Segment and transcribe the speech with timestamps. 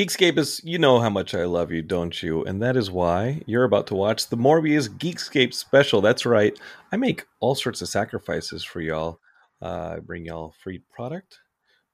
[0.00, 2.42] Geekscapists, you know how much I love you, don't you?
[2.44, 6.00] And that is why you're about to watch the Morbius Geekscape special.
[6.00, 6.58] That's right.
[6.90, 9.20] I make all sorts of sacrifices for y'all.
[9.60, 11.40] Uh, I bring y'all free product.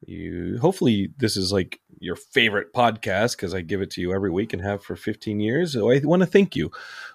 [0.06, 4.30] You hopefully this is like your favorite podcast because I give it to you every
[4.30, 5.72] week and have for 15 years.
[5.72, 6.70] So I want to thank you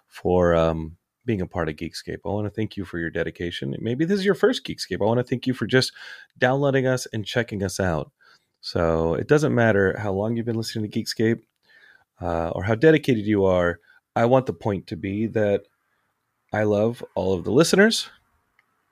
[0.07, 2.17] for um, being a part of Geekscape.
[2.25, 3.73] I want to thank you for your dedication.
[3.79, 5.01] Maybe this is your first Geekscape.
[5.01, 5.94] I want to thank you for just
[6.38, 8.11] downloading us and checking us out.
[8.61, 11.41] So it doesn't matter how long you've been listening to Geekscape
[12.21, 13.79] uh, or how dedicated you are.
[14.15, 15.63] I want the point to be that
[16.53, 18.09] I love all of the listeners,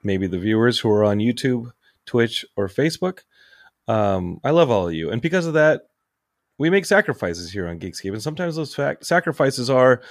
[0.02, 1.70] maybe the viewers who are on YouTube,
[2.04, 3.20] Twitch, or Facebook.
[3.86, 5.10] Um, I love all of you.
[5.10, 5.82] And because of that,
[6.58, 8.12] we make sacrifices here on Geekscape.
[8.12, 10.02] And sometimes those sacrifices are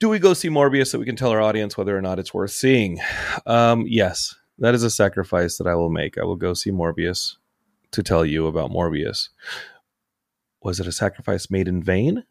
[0.00, 2.34] do we go see Morbius so we can tell our audience whether or not it's
[2.34, 3.00] worth seeing?
[3.46, 6.16] Um, yes, that is a sacrifice that I will make.
[6.18, 7.36] I will go see Morbius
[7.92, 9.28] to tell you about Morbius.
[10.62, 12.24] Was it a sacrifice made in vain?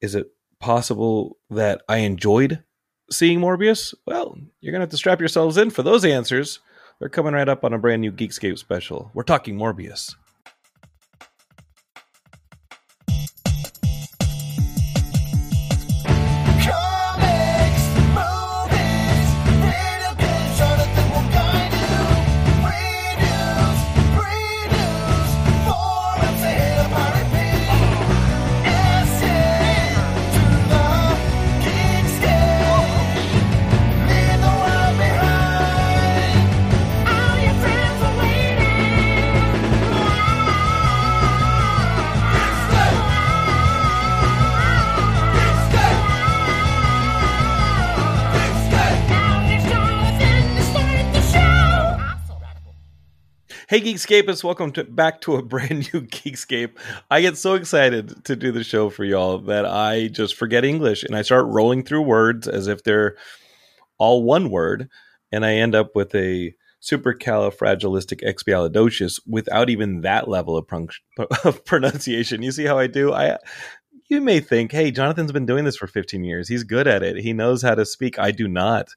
[0.00, 2.62] Is it possible that I enjoyed
[3.10, 3.94] seeing Morbius?
[4.06, 6.60] Well, you're going to have to strap yourselves in for those answers.
[6.98, 9.10] They're coming right up on a brand new Geekscape special.
[9.14, 10.14] We're talking Morbius.
[54.02, 56.72] Geekscapists, welcome to, back to a brand new Geekscape.
[57.08, 61.04] I get so excited to do the show for y'all that I just forget English
[61.04, 63.14] and I start rolling through words as if they're
[63.98, 64.90] all one word,
[65.30, 66.52] and I end up with a
[66.82, 70.98] supercalifragilisticexpialidocious without even that level of, prunc-
[71.44, 72.42] of pronunciation.
[72.42, 73.12] You see how I do?
[73.12, 73.38] I
[74.08, 76.48] you may think, hey, Jonathan's been doing this for 15 years.
[76.48, 77.18] He's good at it.
[77.18, 78.18] He knows how to speak.
[78.18, 78.88] I do not.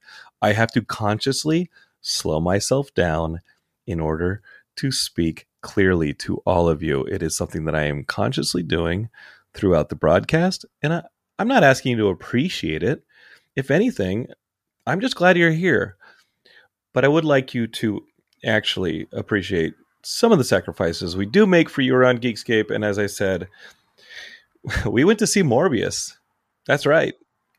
[0.42, 1.70] I have to consciously
[2.02, 3.42] slow myself down
[3.86, 4.42] in order
[4.78, 7.04] to speak clearly to all of you.
[7.06, 9.10] It is something that I am consciously doing
[9.54, 10.66] throughout the broadcast.
[10.82, 11.04] And I,
[11.40, 13.04] I'm not asking you to appreciate it.
[13.56, 14.28] If anything,
[14.86, 15.98] I'm just glad you're here.
[16.94, 18.06] But I would like you to
[18.46, 22.70] actually appreciate some of the sacrifices we do make for you around Geekscape.
[22.70, 23.48] And as I said,
[24.86, 26.14] we went to see Morbius.
[26.68, 27.14] That's right.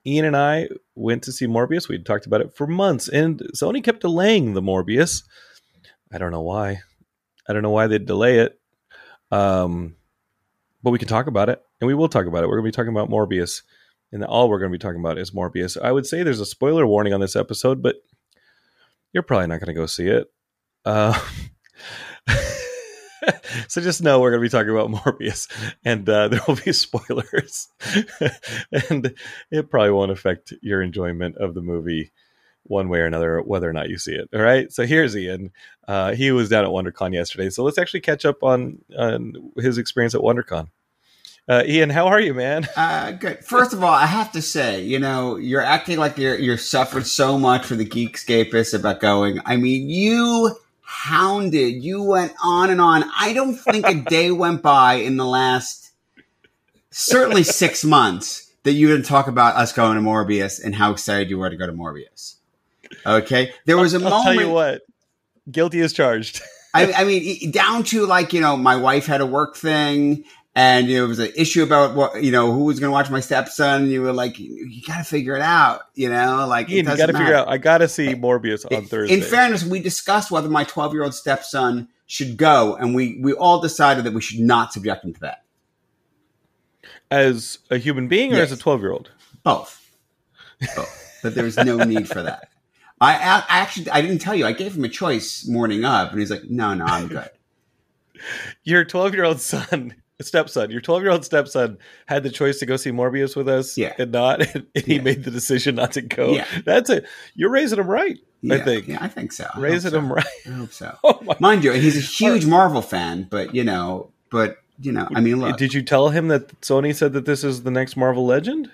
[0.06, 1.88] Ian and I went to see Morbius.
[1.88, 5.24] We'd talked about it for months, and Sony kept delaying the Morbius.
[6.12, 6.82] I don't know why.
[7.48, 8.58] I don't know why they'd delay it.
[9.30, 9.96] Um,
[10.82, 12.48] but we can talk about it, and we will talk about it.
[12.48, 13.62] We're going to be talking about Morbius,
[14.12, 15.80] and all we're going to be talking about is Morbius.
[15.80, 17.96] I would say there's a spoiler warning on this episode, but
[19.12, 20.30] you're probably not going to go see it.
[20.84, 21.18] Uh,
[23.68, 25.50] so just know we're going to be talking about Morbius,
[25.84, 27.68] and uh, there will be spoilers,
[28.90, 29.12] and
[29.50, 32.12] it probably won't affect your enjoyment of the movie
[32.68, 34.28] one way or another, whether or not you see it.
[34.34, 34.72] All right.
[34.72, 35.52] So here's Ian.
[35.86, 39.78] Uh, he was down at WonderCon yesterday, so let's actually catch up on, on his
[39.78, 40.68] experience at WonderCon.
[41.48, 42.66] Uh, Ian, how are you, man?
[42.76, 43.44] Uh, good.
[43.44, 47.06] First of all, I have to say, you know, you're acting like you're you're suffered
[47.06, 49.40] so much for the Geekscapists about going.
[49.44, 53.04] I mean, you hounded, you went on and on.
[53.16, 55.92] I don't think a day went by in the last
[56.90, 61.30] certainly six months that you didn't talk about us going to Morbius and how excited
[61.30, 62.36] you were to go to Morbius.
[63.04, 64.24] Okay, there was a I'll moment.
[64.24, 64.82] tell you what,
[65.50, 66.40] guilty as charged.
[66.74, 70.24] I, I mean, down to like you know, my wife had a work thing,
[70.54, 72.92] and you know, it was an issue about what you know who was going to
[72.92, 73.84] watch my stepson.
[73.84, 75.82] And you were like, you got to figure it out.
[75.94, 77.48] You know, like it Ian, you got to figure out.
[77.48, 79.14] I got to see Morbius on Thursday.
[79.14, 83.32] In fairness, we discussed whether my 12 year old stepson should go, and we we
[83.32, 85.44] all decided that we should not subject him to that.
[87.10, 88.52] as a human being or Yes.
[88.52, 89.10] as a twelve-year-old?
[89.42, 89.80] Both,
[90.76, 91.18] both.
[91.22, 92.48] But there was no need for that.
[93.00, 93.14] I,
[93.48, 94.46] I actually I didn't tell you.
[94.46, 97.28] I gave him a choice morning up, and he's like, "No, no, I'm good."
[98.64, 101.76] Your twelve-year-old son, stepson, your twelve-year-old stepson
[102.06, 103.92] had the choice to go see Morbius with us, Yeah.
[103.98, 105.02] and not, and he Yeah.
[105.02, 106.32] made the decision not to go.
[106.32, 106.46] Yeah.
[106.64, 107.06] That's it.
[107.34, 108.18] You're raising him right.
[108.50, 109.46] I think Yeah, I think so.
[109.54, 109.98] I raising so.
[109.98, 110.24] him right.
[110.46, 110.96] I hope so.
[111.04, 115.20] Oh Mind you, he's a huge Marvel fan, but you know, but you know, I
[115.20, 118.24] mean, look, Did you tell him that Sony said that this is the next Marvel
[118.26, 118.70] Legend?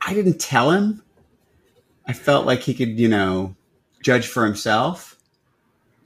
[0.00, 1.02] I didn't tell him.
[2.06, 3.54] I felt like he could, you know,
[4.02, 5.16] judge for himself.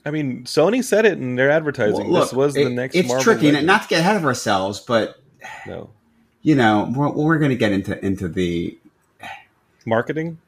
[0.05, 2.09] I mean, Sony said it in their advertising.
[2.09, 2.95] Well, this was the next.
[2.95, 3.67] It's Marvel tricky, Legend.
[3.67, 5.21] not to get ahead of ourselves, but
[5.67, 5.89] no
[6.41, 8.77] you know, we're, we're going to get into into the
[9.85, 10.39] marketing.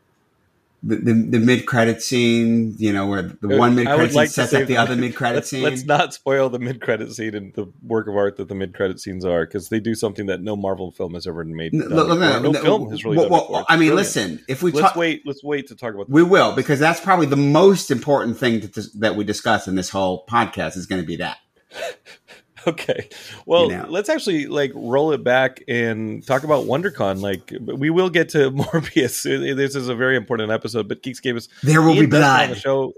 [0.84, 2.76] The, the, the mid credit scene.
[2.78, 5.16] You know, where the one mid Uh, credit scene like sets up the other mid
[5.16, 5.64] credit scene.
[5.64, 8.74] Let's not spoil the mid credit scene and the work of art that the mid
[8.74, 11.74] credit scenes are, because they do something that no Marvel film has ever made.
[11.74, 13.90] N- done look, look, no, no no, film has really well, done well, I mean,
[13.90, 13.96] brilliant.
[13.96, 15.24] listen, if we let's talk, wait.
[15.26, 16.10] Let's wait to talk about.
[16.10, 19.90] we will because that's probably the most important thing to, that we discuss in this
[19.90, 21.38] whole podcast is going to be that.
[22.68, 23.10] Okay.
[23.46, 23.86] Well, You know.
[23.90, 27.20] let's actually like roll it back and talk about WonderCon.
[27.22, 29.24] Like we will get to Morbius.
[29.58, 32.48] This is a very important episode, but Geeks gave us There will be Best on
[32.48, 32.50] blood.
[32.56, 32.94] the show.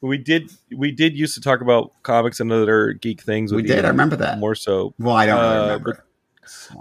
[0.00, 3.52] We did we did used to talk about comics and other geek things.
[3.52, 3.76] We did.
[3.78, 4.38] Ian I remember that.
[4.38, 4.94] more so.
[4.98, 5.92] Well, I don't really Uh, remember.
[5.94, 6.04] but-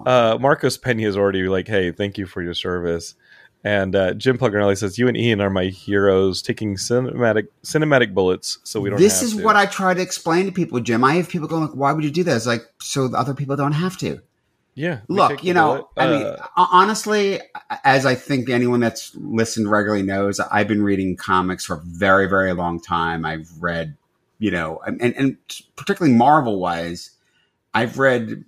[0.05, 3.15] Uh, Marcos Pena is already like, "Hey, thank you for your service."
[3.63, 8.59] And uh, Jim Pugnarelli says, "You and Ian are my heroes, taking cinematic cinematic bullets,
[8.63, 11.03] so we don't." this is to." what I try to explain to people, Jim.
[11.03, 13.33] I have people going, like, "Why would you do that?" It's like so the other
[13.33, 14.21] people don't have to.
[14.77, 14.99] Yeah.
[15.07, 16.07] Look, you know, bullet.
[16.07, 17.41] I mean, Uh, honestly,
[17.83, 22.29] as I think anyone that's listened regularly knows, I've been reading comics for a very,
[22.29, 23.25] very long time.
[23.25, 23.97] I've read,
[24.37, 25.37] you know, and, and
[25.75, 27.09] particularly Marvel wise,
[27.73, 28.45] I've read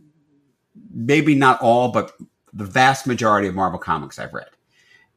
[0.94, 2.14] maybe not all, but
[2.54, 4.50] the vast majority of Marvel comics I've read.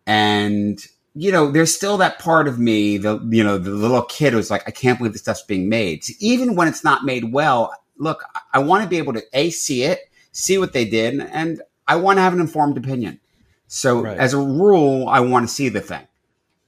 [0.07, 0.85] And,
[1.15, 4.51] you know, there's still that part of me, the, you know, the little kid who's
[4.51, 6.05] like, I can't believe this stuff's being made.
[6.05, 9.23] So even when it's not made well, look, I, I want to be able to
[9.33, 10.01] A, see it,
[10.33, 13.21] see what they did, and I want to have an informed opinion.
[13.69, 14.19] So Right.
[14.19, 16.07] as a rule, I want to see the thing.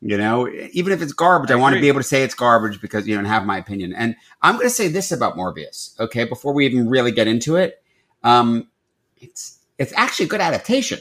[0.06, 2.34] You know, even if it's garbage, I, I want to be able to say it's
[2.34, 3.94] garbage because you know and have my opinion.
[3.94, 6.25] And I'm going to say this about Morbius, okay?
[6.25, 7.82] Before we even really get into it,
[8.22, 8.69] um,
[9.16, 11.00] it's it's actually a good adaptation.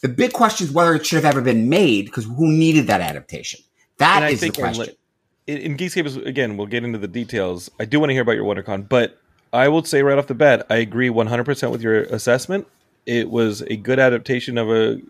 [0.00, 3.00] The big question is whether it should have ever been made because who needed that
[3.00, 3.60] adaptation?
[3.98, 4.94] That is the think, question.
[5.46, 7.70] in, in Geekscape, is- again, we'll get into the details.
[7.80, 9.18] I do want to hear about your WonderCon, but
[9.52, 12.66] I will say right off the bat, I agree 100% with your assessment.
[13.06, 15.00] It was a good adaptation of a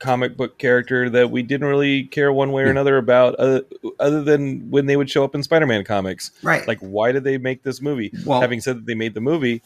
[0.00, 3.62] comic book character that we didn't really care one way or another about, other,
[4.00, 6.32] other than when they would show up in Spider-Man comics.
[6.42, 6.66] Right.
[6.66, 8.10] Like, why did they make this movie?
[8.26, 9.62] Well- Having said that they made the movie,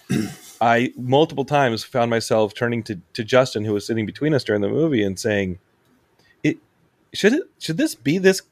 [0.61, 4.62] I multiple times found myself turning to, to Justin, who was sitting between us during
[4.62, 5.58] the movie, and saying,
[6.43, 6.58] "It
[7.12, 8.43] should it should this be this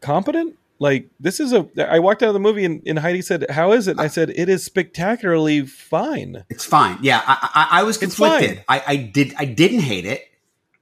[0.00, 0.56] competent?
[0.78, 3.72] Like this is a." I walked out of the movie and, and Heidi said, "How
[3.72, 6.98] is it?" And I said, "It is spectacularly fine." It's fine.
[7.02, 8.64] Yeah, I, I, I was conflicted.
[8.68, 9.34] I, I did.
[9.38, 10.26] I didn't hate it.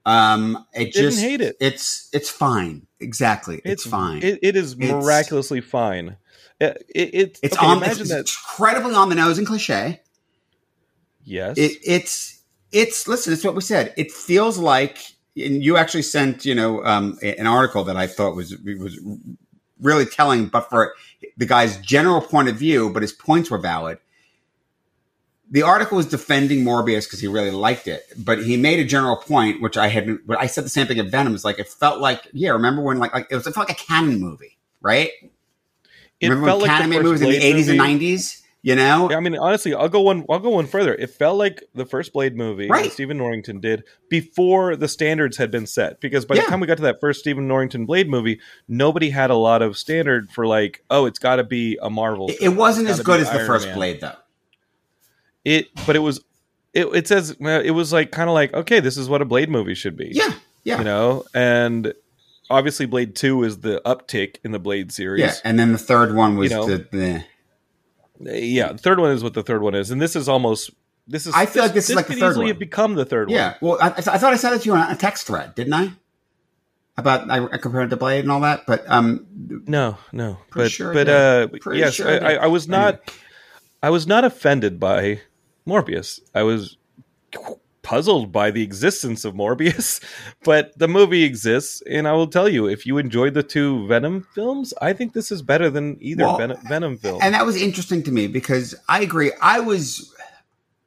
[0.05, 1.57] Um, it Didn't just hate it.
[1.59, 2.87] It's it's fine.
[2.99, 3.61] Exactly.
[3.63, 4.23] It's, fine.
[4.23, 6.17] It, it is It's- miraculously fine.
[6.59, 7.77] It, it, it's it's okay, on.
[7.77, 8.19] Imagine It's, that.
[8.21, 10.01] it's incredibly on the nose and cliche.
[11.29, 11.57] Yes.
[11.57, 13.33] It, it's it's listen.
[13.33, 13.93] It's what we said.
[13.97, 14.97] It feels like,
[15.37, 18.99] and you actually sent you know um, an article that I thought was was
[19.79, 20.95] really telling, but for
[21.37, 23.99] the guy's general point of view, but his points were valid.
[25.51, 29.15] The article was defending Morbius because he really liked it, but he made a general
[29.15, 30.19] point, which I had.
[30.25, 31.33] But I said the same thing at Venom.
[31.33, 33.79] It's like it felt like, yeah, remember when like like it was it felt like
[33.79, 35.11] a Cannon movie, right?
[36.19, 38.43] it remember felt when like Cannon movies in the eighties and nineties?
[38.61, 40.25] You know, Yeah, I mean, honestly, I'll go one.
[40.29, 40.93] I'll go one further.
[40.93, 42.83] It felt like the first Blade movie Right.
[42.85, 46.01] that Stephen Norrington did before the standards had been set.
[46.01, 46.41] Because by Yeah.
[46.41, 49.61] the time we got to that first Stephen Norrington Blade movie, nobody had a lot
[49.61, 52.27] of standard for like, oh, it's got to be a Marvel.
[52.29, 53.75] it, it wasn't as good as the first Man.
[53.75, 54.15] Blade, though.
[55.45, 56.19] It, but it was.
[56.73, 59.49] It, it says it was like kind of like okay, this is what a Blade
[59.49, 60.09] movie should be.
[60.11, 60.77] Yeah, yeah.
[60.77, 61.93] you know, and
[62.49, 65.21] obviously Blade Two is the uptick in the Blade series.
[65.21, 67.23] Yeah, and then the third one was You know, the, the.
[68.19, 68.71] Yeah.
[68.73, 70.71] The third one is what the third one is, and this is almost.
[71.07, 71.33] This is.
[71.33, 72.51] I feel like this is like could the third easily one.
[72.51, 73.79] have become the third Yeah, one.
[73.79, 73.85] Yeah.
[73.85, 75.91] Well, I, I thought I sent it to you on a text thread, didn't I?
[76.97, 79.25] about I, I compared it to Blade and all that, but um,
[79.65, 82.99] No, no, but sure but uh, Pretty yes, sure I I, was not,
[83.81, 85.21] I was not offended by
[85.65, 86.19] Morbius.
[86.35, 86.77] I was
[87.81, 90.01] puzzled by the existence of Morbius,
[90.43, 94.27] but the movie exists, and I will tell you, if you enjoyed the two Venom
[94.35, 97.19] films, I think this is better than either Well, Venom, Venom film.
[97.21, 99.31] and that was interesting to me because I agree.
[99.41, 100.13] I was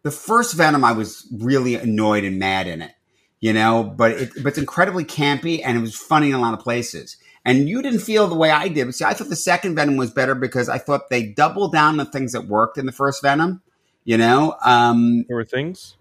[0.03, 0.85] the first Venom.
[0.85, 2.93] I was really annoyed and mad in it,
[3.41, 3.85] you know.
[3.85, 7.17] But it, but it's incredibly campy and it was funny in a lot of places.
[7.45, 8.85] And you didn't feel the way I did.
[8.85, 11.99] But see, I thought the second Venom was better because I thought they doubled down
[11.99, 13.63] on things that worked in the first Venom.
[14.05, 15.97] You know, um, there were things.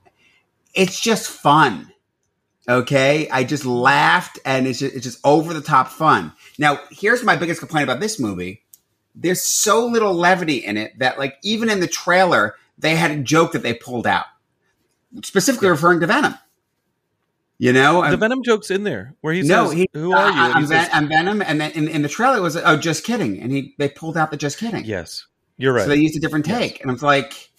[0.74, 1.92] It's just fun.
[2.70, 6.32] Okay, I just laughed, and it's just, it's just over the top fun.
[6.58, 8.64] Now, here's my biggest complaint about this movie:
[9.16, 13.18] there's so little levity in it that, like, even in the trailer, they had a
[13.18, 14.26] joke that they pulled out,
[15.24, 16.36] specifically referring to Venom.
[17.58, 20.40] You know, The Venom joke's in there, where he no, says, he, "Who are you?"
[20.40, 22.58] I, And he am says, I'm Venom, and then in, in the trailer it was
[22.58, 24.84] oh, just kidding, and he they pulled out the just kidding.
[24.86, 26.58] "Yes, you're right." So they used a different Yes.
[26.60, 27.52] take, and it's like,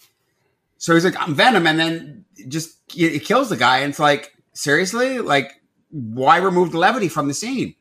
[0.77, 4.33] so he's like, I'm Venom, and then just it kills the guy, and it's like,
[4.53, 7.75] seriously, like, why remove the levity from the scene?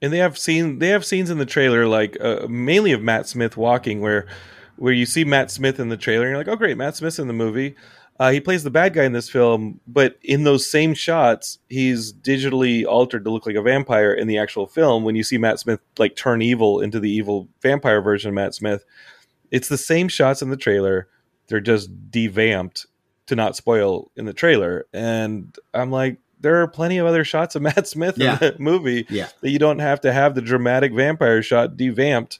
[0.00, 3.28] and they have seen they have scenes in the trailer like uh, mainly of Matt
[3.28, 4.26] Smith walking where
[4.76, 7.18] where you see Matt Smith in the trailer and you're like oh great Matt Smith's
[7.18, 7.76] in the movie.
[8.20, 12.12] Uh, he plays the bad guy in this film but in those same shots he's
[12.12, 15.04] digitally altered to look like a vampire in the actual film.
[15.04, 18.54] When you see Matt Smith like turn evil into the evil vampire version of Matt
[18.54, 18.84] Smith
[19.50, 21.08] it's the same shots in the trailer.
[21.46, 22.86] They're just devamped
[23.28, 27.54] to not spoil in the trailer and I'm like there are plenty of other shots
[27.56, 28.32] of Matt Smith Yeah.
[28.34, 32.38] in the movie Yeah, that you don't have to have the dramatic vampire shot devamped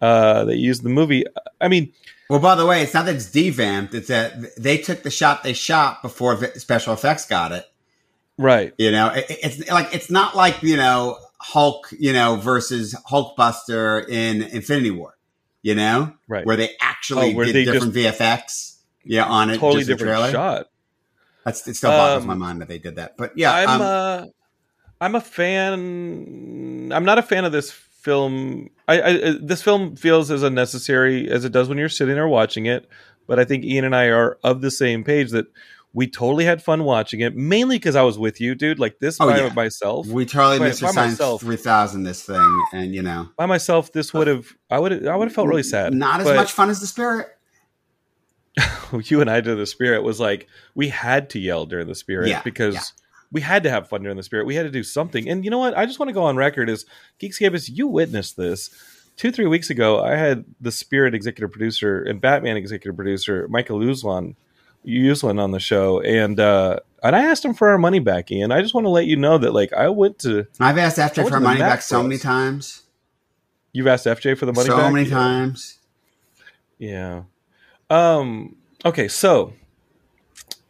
[0.00, 1.24] uh, that you used in the movie.
[1.60, 1.92] I mean,
[2.28, 5.42] Well, by the way, it's not that it's devamped; it's that they took the shot
[5.42, 7.64] they shot before v- special effects got it.
[8.36, 8.74] right?
[8.78, 14.06] You know, it, it's like it's not like you know Hulk, you know, versus Hulkbuster
[14.08, 15.16] in Infinity War.
[15.62, 16.44] You know, Right.
[16.46, 18.75] where they actually Oh, where did they different VFX.
[19.06, 20.66] Yeah, on it, Totally different shot.
[21.44, 21.76] That's it.
[21.76, 24.24] Still boggles Um, my mind that they did that, but yeah, I'm um, uh,
[25.00, 26.90] I'm a fan.
[26.92, 28.68] I'm not a fan of this film.
[28.88, 32.28] I, I uh, this film feels as unnecessary as it does when you're sitting there
[32.28, 32.88] watching it.
[33.28, 35.46] But I think Ian and I are of the same page that
[35.92, 37.34] we totally had fun watching it.
[37.36, 38.78] Mainly because I was with you, dude.
[38.78, 39.52] Like this Oh, by yeah.
[39.52, 40.06] myself.
[40.08, 41.40] We totally By- missed by Science myself.
[41.40, 45.14] three thousand this thing, and you know, by myself, this would have I would I
[45.16, 45.94] would have felt really sad.
[45.94, 47.28] Not as But- much fun as the spirit.
[49.04, 52.28] you and I did the spirit was like we had to yell during the spirit
[52.28, 52.80] Yeah, because yeah.
[53.32, 54.46] we had to have fun during the spirit.
[54.46, 55.28] We had to do something.
[55.28, 55.76] And you know what?
[55.76, 56.86] I just want to go on record as
[57.20, 58.70] Geekscapists, you witnessed this.
[59.16, 63.78] Two, three weeks ago, I had the Spirit executive producer and Batman executive producer, Michael
[63.78, 64.34] Uslan,
[64.86, 66.00] Uslan on the show.
[66.00, 68.52] And uh and I asked him for our money back, Ian.
[68.52, 71.14] I just want to let you know that like I went to I've asked went
[71.14, 72.82] for the money back so many times,
[73.72, 74.92] you've asked FJ for the money back so back?
[74.92, 75.78] many times.
[76.78, 77.22] Yeah.
[77.90, 78.56] Um.
[78.84, 79.08] Okay.
[79.08, 79.52] So,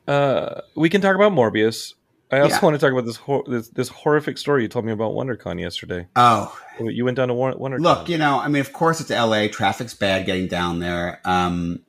[0.08, 1.94] uh, we can talk about Morbius.
[2.30, 2.60] I also Yeah.
[2.62, 5.60] want to talk about this, hor- this this horrific story you told me about WonderCon
[5.60, 6.08] yesterday.
[6.16, 7.78] Oh, You went down to Won- WonderCon.
[7.80, 9.48] look, you know, I mean, of course it's L.A.
[9.48, 11.20] Traffic's bad getting down there.
[11.24, 11.80] Um,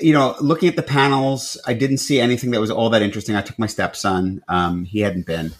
[0.00, 3.34] you know, looking at the panels, I didn't see anything that was all that interesting.
[3.34, 5.52] I took my stepson; um, he hadn't been,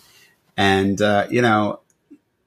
[0.56, 1.80] and uh, you know,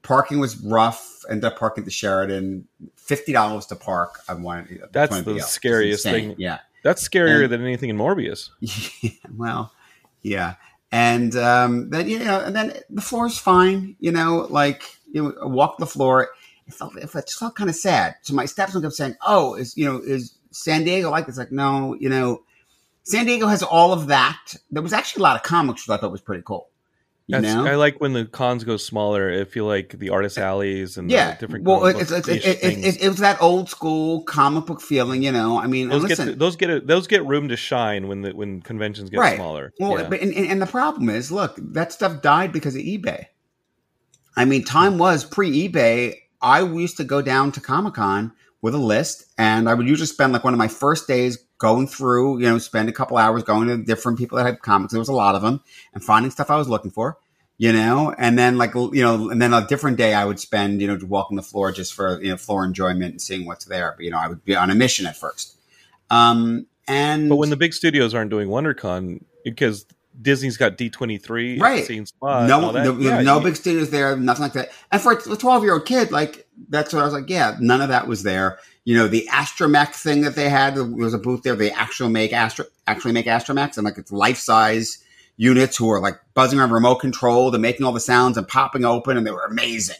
[0.04, 1.21] parking was rough.
[1.32, 2.68] Ended up parking at the Sheraton.
[2.96, 4.20] Fifty dollars to park.
[4.28, 4.82] I wanted.
[4.92, 5.40] That's the.
[5.40, 6.36] Scariest thing.
[6.38, 6.60] Yeah.
[6.84, 8.50] That's scarier And- than anything in Morbius.
[9.38, 9.72] well,
[10.22, 10.56] yeah,
[10.92, 13.96] and um, then you know, and then the floor's fine.
[14.00, 16.30] You know, like you know, walk the floor.
[16.68, 18.16] It felt, it felt kind of sad.
[18.22, 21.52] So my stepson kept saying, "Oh, is you know, is San Diego like this?" Like,
[21.52, 22.44] no, you know,
[23.04, 24.56] San Diego has all of that.
[24.72, 26.70] There was actually a lot of comics, which I thought was pretty cool.
[27.32, 29.32] You That's, know, I like when the cons go smaller.
[29.32, 31.36] I feel like the artist alleys and yeah.
[31.36, 31.64] the different.
[31.64, 35.24] Well, it's, it's, it, it, it, was that old school comic book feeling.
[35.24, 38.10] You know, I mean, those listen, get those get a, those get room to shine
[38.10, 39.38] when the when conventions get Right.
[39.38, 39.72] smaller.
[39.80, 40.10] Well, Yeah.
[40.10, 43.28] but and, and and the problem is, look, that stuff died because of eBay.
[44.36, 46.16] I mean, time was pre eBay.
[46.42, 50.08] I used to go down to Comic Con with a list, and I would usually
[50.08, 53.44] spend like one of my first days going through, you know, spend a couple hours
[53.44, 54.92] going to different people that had comics.
[54.92, 55.62] There was a lot of them,
[55.94, 57.20] and finding stuff I was looking for,
[57.62, 60.82] you know, and then like you know, and then a different day I would spend,
[60.82, 63.94] you know, walking the floor just for you know floor enjoyment and seeing what's there.
[63.96, 65.58] But you know, I would be on a mission at first.
[66.10, 69.86] Um, and But when the big studios aren't doing WonderCon because
[70.20, 71.86] Disney's got D twenty three, Right.
[71.86, 74.72] Scene Spot, no, no, yeah, no you- big studios there, nothing like that.
[74.92, 77.30] And for a twelve year old kid, like that's what I was like.
[77.30, 78.58] Yeah, none of that was there.
[78.86, 81.56] You know, the astromech thing that they had there was a booth there.
[81.56, 84.98] They actually make astro actually make astromechs and like it's life size.
[85.38, 88.86] Units who were like buzzing around remote control and making all the sounds and popping
[88.86, 89.98] open, and they were amazing.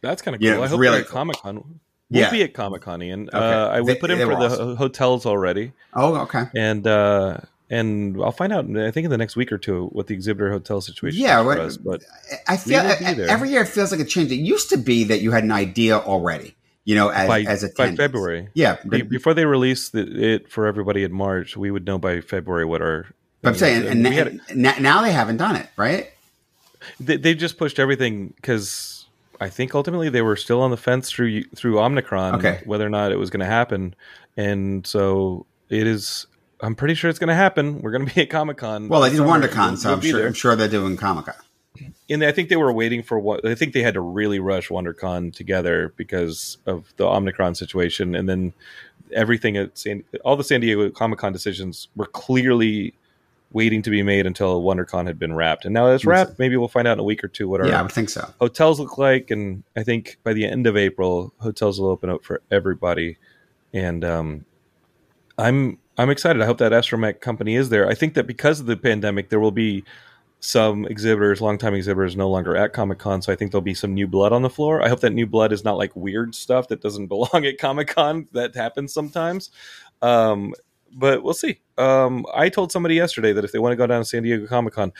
[0.00, 0.48] That's kind of cool.
[0.50, 1.10] Yeah, I hope really cool.
[1.12, 1.80] Comic Con.
[2.10, 2.30] We'll Yeah.
[2.30, 3.28] be at Comic Con, Ian.
[3.28, 3.38] Okay.
[3.38, 6.44] Uh, I They- put in for were the hotels already, Oh, okay.
[6.56, 8.64] and uh, and I'll find out.
[8.64, 11.20] I think in the next week or two what the exhibitor hotel situation.
[11.20, 12.02] Yeah, is for what- us, but
[12.48, 14.32] I feel every year it feels like a change.
[14.32, 17.70] It used to be that you had an idea already, you know, as by as
[17.76, 17.94] by.
[17.94, 20.00] February, Yeah, Be- before they release the,
[20.34, 23.06] it for everybody in March, we would know by February what our.
[23.42, 26.10] But I'm saying, and, had- and now they haven't done it, right?
[26.98, 29.06] they, they just pushed everything because
[29.40, 32.62] I think ultimately they were still on the fence through through Omicron Okay.
[32.64, 33.94] whether or not it was going to happen,
[34.36, 36.26] and so it is.
[36.62, 37.80] I'm pretty sure it's going to happen.
[37.80, 38.88] We're going to be at Comic Con.
[38.88, 40.26] Well, they did WonderCon, so we'll I'm sure.
[40.26, 41.34] I'm sure they're doing Comic Con.
[42.10, 44.68] And I think they were waiting for what I think they had to really rush
[44.68, 48.52] WonderCon together because of the Omicron situation, and then
[49.12, 52.92] everything at San, all the San Diego Comic Con decisions were clearly
[53.52, 55.64] waiting to be made until WonderCon had been wrapped.
[55.64, 57.60] And now that it's wrapped, maybe we'll find out in a week or two what
[57.60, 58.32] our Yeah, I would think so.
[58.40, 59.30] hotels look like.
[59.30, 63.16] And i think by the end of april hotels will open up for everybody.
[63.72, 64.44] And um,
[65.38, 66.40] i'm i'm excited.
[66.40, 67.88] I hope that astromech company is there.
[67.88, 69.84] I think that because of the pandemic there will be
[70.42, 73.20] some exhibitors longtime exhibitors no longer at comic-con.
[73.20, 74.80] So i think there'll be some new blood on the floor.
[74.82, 78.28] I hope that new blood is not like weird stuff that doesn't belong at comic-con
[78.32, 79.50] that happens sometimes.
[80.02, 80.54] Um,
[80.92, 84.00] but we'll see um, i told somebody yesterday that if they want to go down
[84.00, 84.92] to san diego comic-con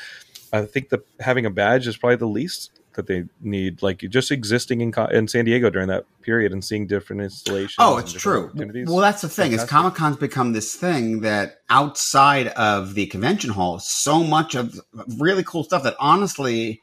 [0.52, 3.82] I think that having a badge is probably the least that they need.
[3.82, 7.76] Like just existing in, in San Diego during that period and seeing different installations.
[7.78, 8.50] Oh, it's true.
[8.54, 13.50] Well, that's the thing is Comic Con's become this thing that outside of the convention
[13.50, 14.80] hall, so much of
[15.18, 16.80] really cool stuff that honestly,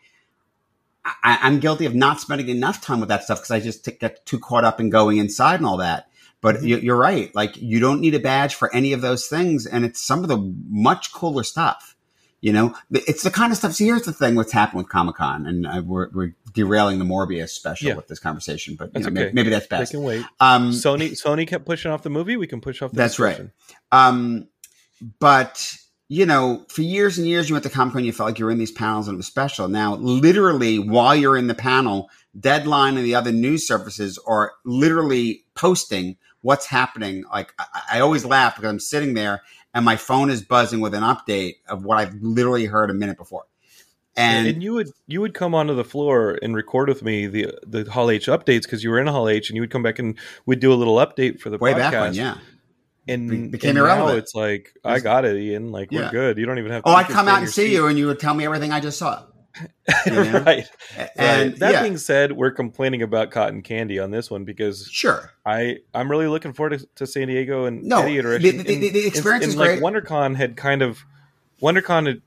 [1.06, 3.92] I, I'm guilty of not spending enough time with that stuff because I just t-
[3.92, 6.10] get too caught up in going inside and all that.
[6.54, 7.34] But you, you're right.
[7.36, 10.28] Like you don't need a badge for any of those things, and it's some of
[10.30, 10.38] the
[10.70, 11.96] much cooler stuff.
[12.40, 13.74] You know, it's the kind of stuff.
[13.74, 17.06] So here's the thing: what's happened with Comic Con, and uh, we're, we're derailing the
[17.06, 17.96] Morbius special Yeah.
[17.96, 19.32] with this conversation, but That's know, okay.
[19.34, 19.92] maybe that's they best.
[19.92, 20.24] can wait.
[20.40, 22.38] Um, Sony Sony kept pushing off the movie.
[22.38, 22.92] We can push off.
[22.92, 23.42] The That's right.
[23.92, 24.48] Um,
[25.20, 25.76] but
[26.10, 28.46] you know, for years and years, you went to Comic Con, you felt like you
[28.46, 29.68] were in these panels and it was special.
[29.68, 35.44] Now, literally, while you're in the panel, Deadline and the other news services are literally
[35.54, 37.24] posting what's happening.
[37.32, 39.42] Like, I, I always laugh because I'm sitting there
[39.74, 43.18] and my phone is buzzing with an update of what I've literally heard a minute
[43.18, 43.46] before.
[44.16, 47.54] And, And, you would you would come onto the floor and record with me the
[47.68, 50.00] the Hall H updates because you were in Hall H and you would come back
[50.00, 51.78] and we'd do a little update for the way podcast.
[51.78, 52.38] back when, yeah.
[53.08, 54.18] and Be- became and irrelevant.
[54.18, 55.72] it's like I got it, Ian.
[55.72, 56.06] Like Yeah.
[56.06, 56.38] we're good.
[56.40, 56.82] You don't even have.
[56.86, 58.98] Oh, I'd come out and see you and you would tell me everything I just
[58.98, 59.24] saw.
[60.06, 60.40] You know?
[60.46, 60.66] right.
[60.98, 64.88] And And that yeah, being said, we're complaining about cotton candy on this one because
[64.92, 65.32] sure.
[65.46, 68.58] I I'm really looking forward to, to San Diego and No, the- iteration.
[68.58, 69.82] the- the- the experience and, is great.
[69.82, 71.04] Like WonderCon had kind of
[71.62, 72.22] WonderCon had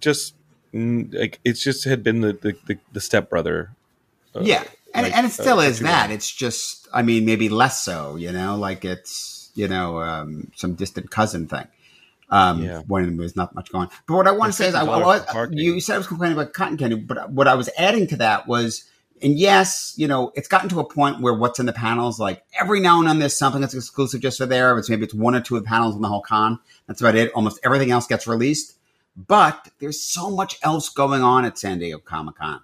[0.00, 0.34] just
[0.72, 3.70] like it's just had been the the, the, the stepbrother.
[4.34, 4.62] uh, yeah
[4.94, 8.16] and, like, and it still uh, is that it's just i mean maybe less so
[8.16, 11.66] you know like it's you know um, some distant cousin thing
[12.30, 12.82] um, Yeah.
[12.86, 13.92] when there's not much going on.
[14.06, 16.06] But what I want to say is, I, I $50 was, you said I was
[16.06, 18.84] complaining about cotton candy, but what I was adding to that was,
[19.22, 22.42] and yes, you know, it's gotten to a point where what's in the panels, like
[22.60, 24.76] every now and then there's something that's exclusive just for there.
[24.76, 26.58] It's maybe it's one or two of the panels in the whole con.
[26.86, 27.32] That's about it.
[27.32, 28.74] Almost everything else gets released.
[29.16, 32.60] But there's so much else going on at San Diego Comic Con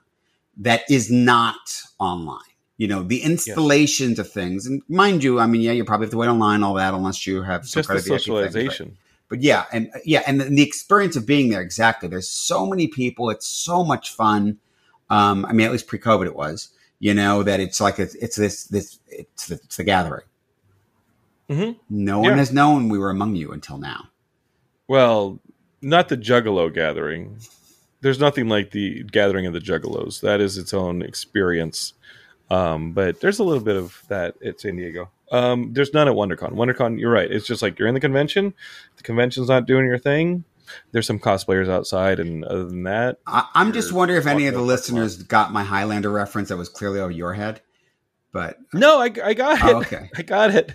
[0.59, 2.40] that is not online.
[2.77, 4.66] You know, the installations of things.
[4.66, 7.27] And mind you, I mean, yeah, you probably have to wait online, all that, unless
[7.27, 8.96] you have some just the kind of VIP thing,
[9.33, 12.09] but- yeah, and yeah, and the, the experience of being there exactly.
[12.09, 13.31] There's so many people.
[13.31, 14.59] It's so much fun.
[15.11, 16.68] Um, I mean, at least pre-COVID, it was.
[16.99, 20.25] You know that it's like it's, it's this this it's the, it's the gathering.
[21.51, 21.77] Mhm.
[21.90, 24.09] No one has known we were among you until now.
[24.87, 25.40] Well,
[25.81, 27.38] not the Juggalo gathering.
[28.01, 30.21] There's nothing like the gathering of the Juggalos.
[30.21, 31.95] That is its own experience.
[32.51, 35.11] Um, but there's a little bit of that at San Diego.
[35.33, 36.53] Um, there's none at WonderCon.
[36.53, 37.31] WonderCon, you're right.
[37.31, 38.55] It's just like you're in the convention.
[38.97, 40.45] The convention's not doing your thing.
[40.92, 44.55] There's some cosplayers outside, and other than that, I, I'm just wondering if any of
[44.55, 47.61] the listeners got my Highlander reference that was clearly over your head.
[48.31, 49.64] But no, I, I got it.
[49.64, 50.11] Oh, okay.
[50.16, 50.73] I got it.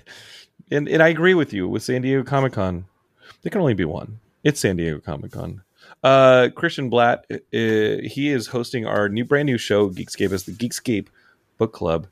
[0.69, 2.85] And and I agree with you with San Diego Comic Con.
[3.41, 4.19] There can only be one.
[4.43, 5.63] It's San Diego Comic Con.
[6.03, 10.51] Uh, Christian Blatt, uh, he is hosting our new brand new show, Geekscape, as the
[10.51, 11.07] Geekscape
[11.57, 12.07] Book Club.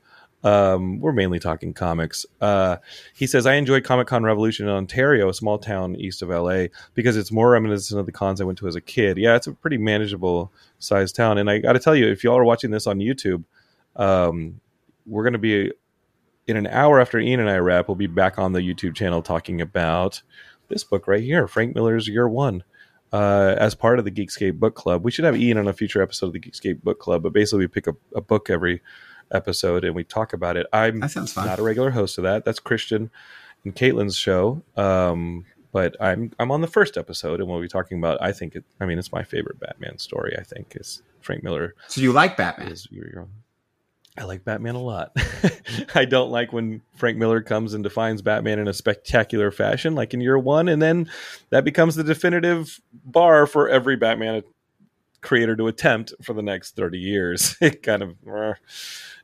[0.46, 2.24] Um, we're mainly talking comics.
[2.40, 2.76] Uh,
[3.14, 6.66] he says, I enjoyed Comic Con Revolution in Ontario, a small town east of LA,
[6.94, 9.18] because it's more reminiscent of the cons I went to as a kid.
[9.18, 11.38] Yeah, it's a pretty manageable sized town.
[11.38, 13.42] And I got to tell you, if y'all are watching this on YouTube,
[13.96, 14.60] um,
[15.04, 15.72] we're going to be
[16.46, 19.22] in an hour after Ian and I wrap, we'll be back on the YouTube channel
[19.22, 20.22] talking about
[20.68, 22.62] this book right here, Frank Miller's Year One.
[23.12, 25.04] uh, as part of the Geekscape Book Club.
[25.04, 27.60] We should have Ian on a future episode of the Geekscape Book Club, but basically
[27.60, 28.82] we pick a, a book every
[29.32, 30.66] episode and we talk about it.
[30.72, 31.46] I'm That sounds fun.
[31.46, 32.44] not a regular host of that.
[32.44, 33.10] That's Christian
[33.64, 34.62] and Caitlin's show.
[34.76, 38.22] Um, but I'm I'm on the first episode and we'll be talking about.
[38.22, 38.64] I think it.
[38.80, 40.34] I mean, it's my favorite Batman story.
[40.38, 42.68] I think is Frank Miller So you like Batman?
[42.68, 42.88] is
[44.18, 45.14] I like Batman a lot.
[45.94, 50.14] I don't like when Frank Miller comes and defines Batman in a spectacular fashion, like
[50.14, 51.10] in year one, and then
[51.50, 54.42] that becomes the definitive bar for every Batman
[55.20, 57.56] creator to attempt for the next thirty years.
[57.60, 58.54] It kind of, uh,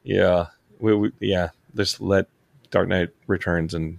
[0.03, 0.47] yeah,
[0.79, 1.51] we, we, yeah.
[1.75, 2.27] Just let
[2.71, 3.99] Dark Knight Returns and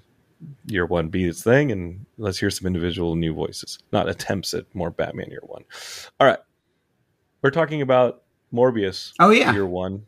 [0.66, 4.66] year one be its thing, and let's hear some individual new voices, not attempts at
[4.76, 5.64] more Batman year one.
[6.20, 6.40] All right,
[7.42, 9.52] we're talking about Morbius Oh yeah.
[9.54, 10.06] year one.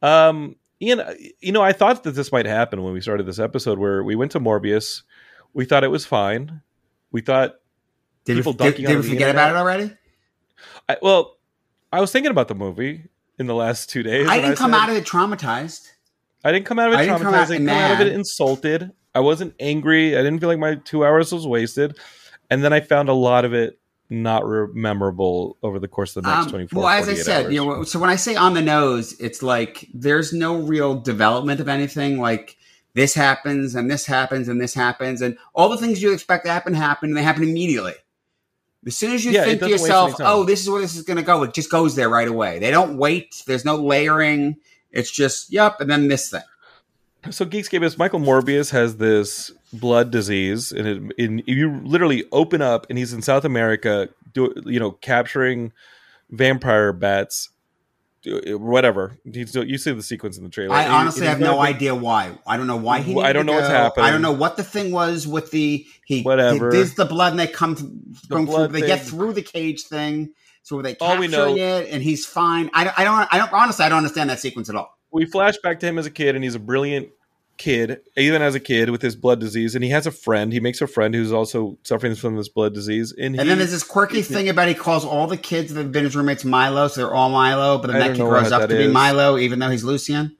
[0.00, 1.02] Um, Ian,
[1.40, 4.14] you know, I thought that this might happen when we started this episode, where we
[4.14, 5.02] went to Morbius.
[5.52, 6.62] We thought it was fine.
[7.10, 7.56] We thought,
[8.24, 9.50] Did we, people did, dunking did on we forget internet.
[9.50, 9.96] about it already?
[10.88, 11.36] I, well,
[11.92, 13.04] I was thinking about the movie
[13.38, 14.28] in the last two days.
[14.28, 15.88] I didn't come said- out of it traumatized.
[16.44, 17.22] I didn't come out of it I traumatized.
[17.22, 18.92] come I didn't come out of it insulted.
[19.14, 20.16] I wasn't angry.
[20.16, 21.98] I didn't feel like my two hours was wasted.
[22.50, 23.78] And then I found a lot of it
[24.10, 27.44] not re- memorable over the course of the next Um, 24 well, as I said,
[27.46, 27.54] hours.
[27.54, 31.60] you know, so when I say on the nose, it's like there's no real development
[31.60, 32.18] of anything.
[32.20, 32.56] Like
[32.94, 36.50] this happens and this happens and this happens and all the things you expect to
[36.52, 37.94] happen happen and they happen immediately.
[38.86, 41.16] As soon as you Yeah, think to yourself, "Oh, this is where this is going
[41.16, 42.58] to go," it just goes there right away.
[42.58, 43.42] They don't wait.
[43.46, 44.56] There's no layering.
[44.92, 46.42] It's just, "Yep," and then this thing.
[47.30, 52.86] So Geekscapists Michael Morbius has this blood disease, and it, in, you literally open up,
[52.88, 55.72] and he's in South America, do, you know, capturing
[56.30, 57.50] vampire bats,
[58.26, 59.18] whatever.
[59.24, 60.74] He's, you see the sequence in the trailer.
[60.74, 62.36] I honestly and have no idea why.
[62.46, 63.18] I don't know why he.
[63.18, 64.06] I don't know what's happening.
[64.06, 66.22] I don't know what the thing was with the he.
[66.22, 66.70] Whatever.
[66.70, 67.74] There's the blood, and they come
[68.28, 68.68] going through.
[68.68, 72.70] They get through the cage thing, so they All we know- it, and he's fine.
[72.74, 72.98] I don't.
[72.98, 73.28] I don't.
[73.30, 73.52] I don't.
[73.52, 74.98] Honestly, I don't understand that sequence at all.
[75.10, 77.08] We flash back to him as a kid, and he's a brilliant
[77.58, 80.52] kid, even as a kid with his blood disease, and he has a friend.
[80.52, 83.58] He makes a friend who's also suffering from this blood disease, and, And he, then
[83.58, 86.44] there's this quirky thing about he calls all the kids that have been his roommates
[86.44, 87.78] Milo, so they're all Milo.
[87.78, 88.88] But then that kid grows up to be.
[88.88, 90.36] Milo, even though he's Lucien.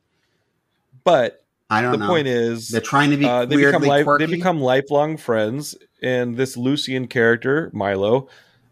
[1.04, 1.98] but I don't know.
[1.98, 2.10] the know.
[2.10, 4.24] point is, they're trying to be uh, they become life, quirky.
[4.24, 8.28] they become lifelong friends, and this Lucien character Milo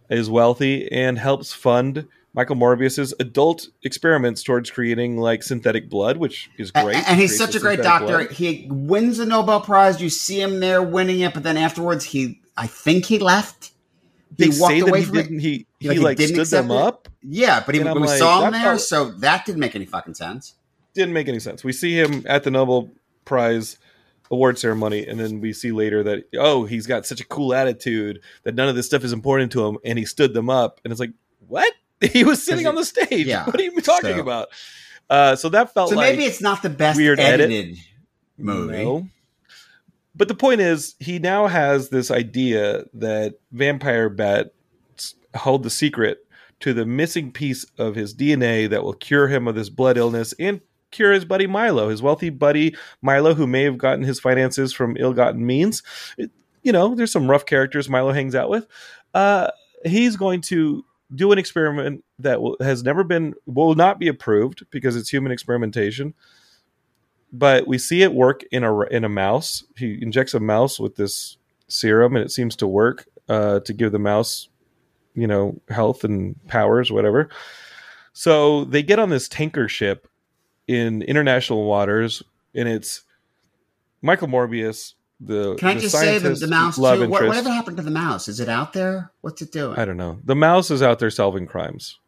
[0.08, 6.50] is wealthy and helps fund Michael Morbius's adult experiments towards creating like synthetic blood, which
[6.58, 6.96] is great.
[7.08, 8.06] And he's such a great doctor.
[8.06, 8.30] blood.
[8.30, 10.00] He wins the Nobel Prize.
[10.02, 13.72] You see him there winning it, but then afterwards, he I think he left.
[14.36, 15.26] They He walked say that away he from it.
[15.40, 16.76] He he Like, like didn't stood them it?
[16.76, 17.08] up.
[17.22, 20.14] Yeah, but he, we like, saw him there, felt- so that didn't make any fucking
[20.14, 20.54] sense.
[20.94, 21.64] Didn't make any sense.
[21.64, 22.90] We see him at the Nobel
[23.24, 23.78] Prize
[24.30, 28.20] award ceremony, and then we see later that oh, he's got such a cool attitude
[28.42, 30.92] that none of this stuff is important to him, and he stood them up, and
[30.92, 31.12] it's like
[31.48, 31.72] what?
[32.12, 33.26] He was sitting on the stage.
[33.26, 34.48] yeah, what are you talking so- about?
[35.08, 37.48] Uh, so that felt So like maybe it's not the best weird edit.
[37.50, 37.78] edited
[38.36, 38.84] movie.
[38.84, 39.08] No.
[40.14, 46.26] But the point is, he now has this idea that vampire bats hold the secret
[46.60, 50.32] to the missing piece of his DNA that will cure him of this blood illness
[50.38, 54.72] and cure his buddy Milo, his wealthy buddy Milo, who may have gotten his finances
[54.72, 55.82] from ill-gotten means.
[56.16, 56.30] It-
[56.62, 58.66] you know, there's some rough characters Milo hangs out with.
[59.14, 59.50] Uh,
[59.84, 64.64] he's going to do an experiment that will, has never been will not be approved
[64.70, 66.14] because it's human experimentation
[67.32, 69.64] but we see it work in a in a mouse.
[69.76, 71.36] He injects a mouse with this
[71.68, 74.48] serum, and it seems to work uh, to give the mouse,
[75.14, 77.28] you know, health and powers, whatever.
[78.12, 80.08] So they get on this tanker ship
[80.66, 82.22] in international waters,
[82.54, 83.02] and it's
[84.02, 84.94] Michael Morbius.
[85.20, 86.82] The Can I the just say the, the mouse too?
[86.82, 88.28] What, whatever happened to the mouse?
[88.28, 89.12] Is it out there?
[89.22, 89.78] What's it doing?
[89.78, 90.20] I don't know.
[90.24, 91.98] The mouse is out there solving crimes.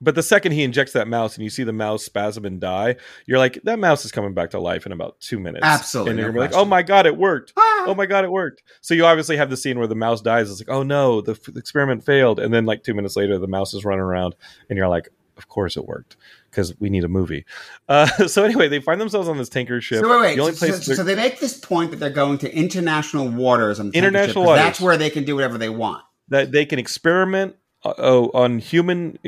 [0.00, 2.96] But the second he injects that mouse and you see the mouse spasm and die,
[3.26, 5.64] you're like, that mouse is coming back to life in about two minutes.
[5.64, 7.52] Absolutely, And you're no like, oh my God, it worked.
[7.56, 7.84] Ah!
[7.88, 8.62] Oh my God, it worked.
[8.80, 10.50] So you obviously have the scene where the mouse dies.
[10.50, 12.38] It's like, oh no, the, f- the experiment failed.
[12.38, 14.36] And then like two minutes later, the mouse is running around
[14.70, 16.16] and you're like, of course it worked
[16.50, 17.44] because we need a movie.
[17.88, 20.00] Uh, so anyway, they find themselves on this tanker ship.
[20.00, 20.34] So wait, wait.
[20.36, 23.28] The only so, place so, so they make this point that they're going to international
[23.28, 24.64] waters on the International ship, waters.
[24.64, 26.04] That's where they can do whatever they want.
[26.28, 29.18] that they can experiment uh, oh, on human.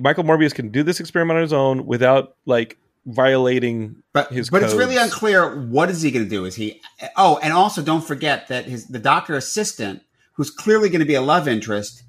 [0.00, 4.62] Michael Morbius can do this experiment on his own without like violating But his but
[4.62, 6.44] it's really unclear what is he going to do.
[6.44, 6.82] Is he?
[7.16, 10.02] Oh, and also don't forget that his the doctor assistant,
[10.34, 12.02] who's clearly going to be a love interest,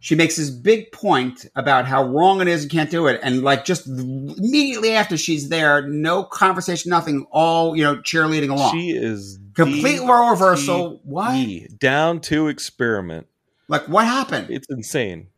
[0.00, 3.42] she makes this big point about how wrong it is and can't do it, and
[3.42, 8.72] like just immediately after she's there, no conversation, nothing, all you know, cheerleading along.
[8.72, 11.00] She is Complete role reversal.
[11.02, 11.66] Why?
[11.78, 13.26] down to experiment.
[13.66, 14.46] Like, what happened?
[14.50, 15.28] It's insane.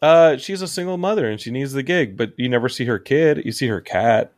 [0.00, 3.00] Uh, she's a single mother and she needs the gig, but you never see her
[3.00, 3.42] kid.
[3.44, 4.32] You see her cat.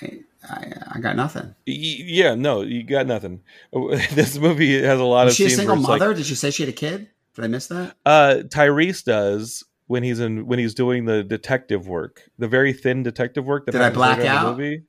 [0.00, 1.54] I, I, I got nothing.
[1.66, 3.42] Yeah, no, you got nothing.
[4.12, 6.14] This movie has a lot of she a single it's like- mother?
[6.14, 7.08] Did she say she had a kid?
[7.34, 7.96] Did I miss that?
[8.04, 13.02] Uh, Tyrese does when he's in when he's doing the detective work, the very thin
[13.02, 14.56] detective work that Did I black in the out?
[14.56, 14.82] movie.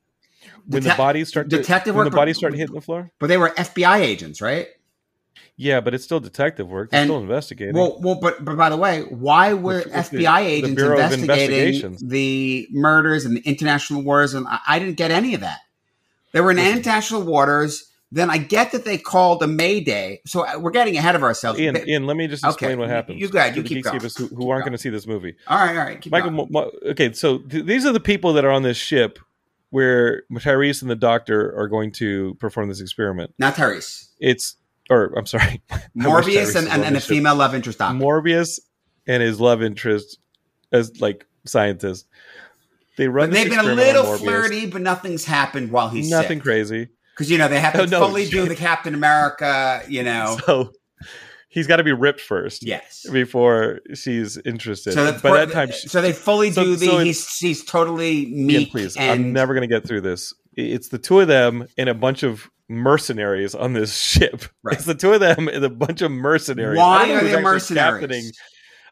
[0.68, 3.12] When the bodies start to, detective when work, the bodies start hitting the floor.
[3.20, 4.68] But they were FBI agents, right?
[5.56, 6.90] Yeah, but it's still detective work.
[6.92, 7.76] They're And- still investigating.
[7.76, 11.98] Well, well, but but by the way, why were the- FBI the agents of investigating
[12.02, 14.34] the murders and the international wars?
[14.34, 15.60] And I, I didn't get any of that.
[16.34, 17.90] They were in international waters.
[18.16, 20.22] Then I get that they called a Mayday.
[20.28, 21.60] So uh, we're getting ahead of ourselves.
[21.60, 23.20] Ian, Ian, let me just Okay, explain what you- happens.
[23.22, 24.00] you go ahead, you the keep going.
[24.00, 24.72] Who, who Keep aren't going.
[24.74, 25.36] to see this movie.
[25.48, 26.00] all right, all right.
[26.00, 26.72] Keep Michael, going.
[26.92, 29.18] Okay, so th- these are the people that are on this ship
[29.72, 33.34] where Tyrese and the doctor are going to perform this experiment.
[33.40, 34.10] Not Tyrese.
[34.20, 34.58] It's,
[34.92, 35.64] or I'm sorry,
[35.98, 37.10] Morbius and, and, and a ship.
[37.10, 37.98] female love interest doctor.
[37.98, 38.60] Morbius
[39.08, 40.20] and his love interest
[40.72, 42.06] as like scientists.
[42.96, 43.32] They run.
[43.32, 46.44] They've been a little flirty, but nothing's happened while he's Nothing sick.
[46.44, 46.90] crazy.
[47.14, 49.82] Because you know they have to Oh, no, fully do the Captain America.
[49.88, 50.72] You know, So
[51.50, 53.06] he's got to be ripped first yes.
[53.12, 54.94] before she's interested.
[54.94, 56.86] So By that time, she- so they fully so- do the.
[56.88, 58.72] so he's he's totally meek.
[58.72, 60.34] please, and I'm never going to get through this.
[60.56, 64.44] It's the two of them and a bunch of mercenaries on this ship.
[64.64, 64.76] Right.
[64.76, 66.78] It's the two of them and a bunch of mercenaries.
[66.78, 68.02] Why I don't know are they mercenaries?
[68.02, 68.32] captaining-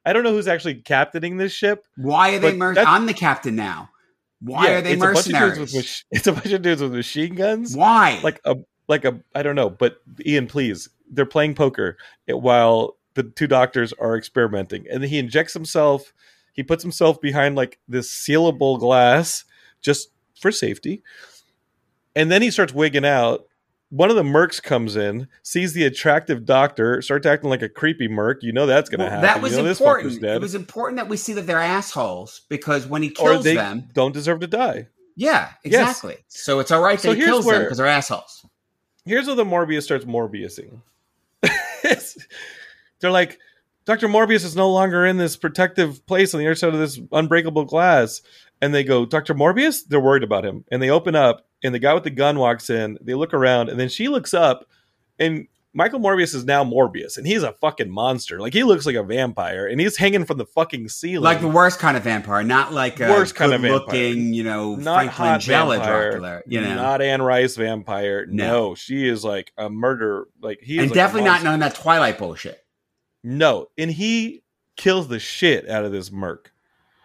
[0.04, 1.86] I don't know who's actually captaining this ship.
[1.96, 2.50] Why are they?
[2.52, 3.90] But Mer- that- I'm the captain now.
[4.42, 5.60] Why Yeah, are they it's a bunch of dudes mercenaries?
[5.60, 7.76] with mach- it's a bunch of dudes with machine guns.
[7.76, 8.20] Why?
[8.24, 8.56] Like a
[8.88, 13.94] like a I don't know, but Ian, please, they're playing poker while the two doctors
[13.94, 16.14] are experimenting, and then he injects himself.
[16.54, 19.46] He puts himself behind like this sealable glass
[19.82, 21.04] just for safety,
[22.16, 23.46] and then he starts wigging out.
[23.92, 28.08] One of the mercs comes in, sees the attractive doctor, starts acting like a creepy
[28.08, 28.42] merc.
[28.42, 29.24] You know that's going to Well, happen.
[29.26, 30.24] that was you know important.
[30.24, 33.90] It was important that we see that they're assholes because when he kills they them,
[33.94, 34.88] don't deserve to die.
[35.18, 35.90] yeah, Yes.
[35.90, 36.18] exactly.
[36.30, 38.46] So it's all right that So he kills them because they're assholes.
[39.06, 40.82] here's where the Morbius starts Morbiusing.
[43.00, 43.40] They're like,
[43.86, 44.08] Dr.
[44.08, 47.66] Morbius is no longer in this protective place on the other side of this unbreakable
[47.66, 48.22] glass.
[48.62, 49.34] And they go, Dr.
[49.34, 49.82] Morbius?
[49.88, 50.66] They're worried about him.
[50.72, 52.98] And they open up, and the guy with the gun walks in.
[53.02, 54.66] They look around, and then she looks up,
[55.20, 58.42] and Michael Morbius is now Morbius, and he's a fucking monster.
[58.42, 61.24] Like, he looks like a vampire, and he's hanging from the fucking ceiling.
[61.24, 64.76] Like the worst kind of vampire, not like a Worst kind of looking, you know,
[64.76, 66.42] not Frank Langella Dracula.
[66.46, 68.26] You know, not Anne Rice vampire.
[68.26, 68.48] No.
[68.48, 70.28] No, she is like a murder.
[70.42, 71.46] Like he and like definitely not monster.
[71.46, 72.66] knowing that Twilight bullshit.
[73.24, 74.44] No, and he
[74.76, 76.52] kills the shit out of this merc.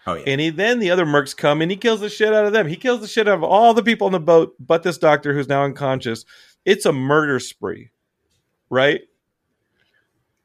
[0.06, 2.46] Oh yeah, And he then the other mercs come and he kills the shit out
[2.46, 2.68] of them.
[2.68, 5.34] He kills the shit out of all the people on the boat, but this doctor
[5.34, 6.24] who's now unconscious.
[6.64, 7.90] It's a murder spree,
[8.70, 9.00] right?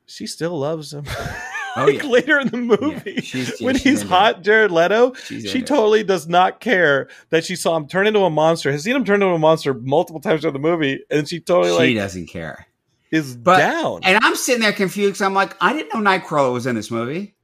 [0.05, 1.05] She still loves him.
[1.07, 1.37] Oh,
[1.85, 2.09] like yeah.
[2.09, 5.65] later in the movie, Yeah, she's- when he's hot, Jared Leto, she into it.
[5.67, 8.71] totally does not care that she saw him turn into a monster.
[8.71, 11.69] Has seen him turn into a monster multiple times during the movie, and she totally
[11.89, 12.67] she like doesn't care.
[13.11, 14.01] is But down.
[14.03, 17.35] and I'm sitting there confused I'm like, I didn't know Nightcrawler was in this movie.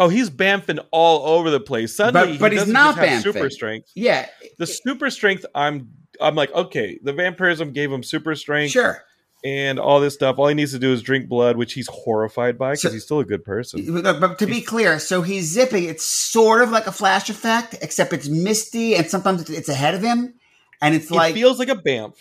[0.00, 1.94] Oh, he's bamfing all over the place.
[1.94, 3.22] Suddenly, But- but he he's not bamfing.
[3.22, 3.90] super strength.
[3.94, 4.26] Yeah,
[4.58, 9.04] The super strength, I'm, I'm like, okay, the vampirism gave him super strength sure.
[9.44, 10.38] and all this stuff.
[10.38, 13.04] All he needs to do is drink blood, which he's horrified by because So- he's
[13.04, 14.02] still a good person.
[14.02, 15.84] But to be clear, so he's zipping.
[15.84, 20.02] It's sort of like a flash effect, except it's misty, and sometimes it's- ahead of
[20.02, 20.34] him,
[20.82, 22.14] and it's like it feels like a bamf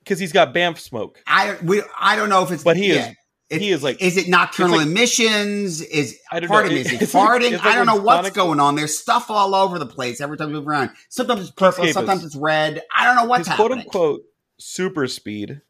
[0.00, 1.20] because he's got bamf smoke.
[1.26, 3.12] I we I don't know if it's But he is- yeah.
[3.48, 5.80] It- he is like- is it nocturnal like- emissions?
[5.80, 6.58] Is don't know.
[6.66, 7.52] It's like- farting?
[7.52, 8.74] like I don't know what's going on.
[8.74, 10.90] There's stuff all over the place every time you move around.
[11.08, 12.82] Sometimes it's purple, sometimes it's red.
[12.94, 14.22] I don't know what's his quote unquote
[14.58, 15.60] super speed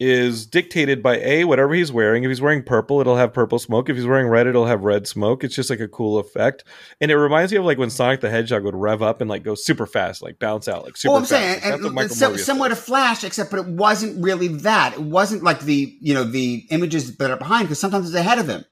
[0.00, 2.22] is dictated by a whatever he's wearing.
[2.22, 3.88] If he's wearing purple, it'll have purple smoke.
[3.88, 5.42] If he's wearing red, it'll have red smoke.
[5.42, 6.62] It's just like a cool effect,
[7.00, 9.42] and it reminds me of like when Sonic the Hedgehog would rev up and like
[9.42, 11.30] go super fast, like bounce out, like super well, I'm fast.
[11.62, 12.76] saying, Like, and it's similar to.
[12.76, 14.94] Flash, except but it wasn't really that.
[14.94, 18.38] It wasn't like the you know the images that are behind because sometimes it's ahead
[18.38, 18.64] of him.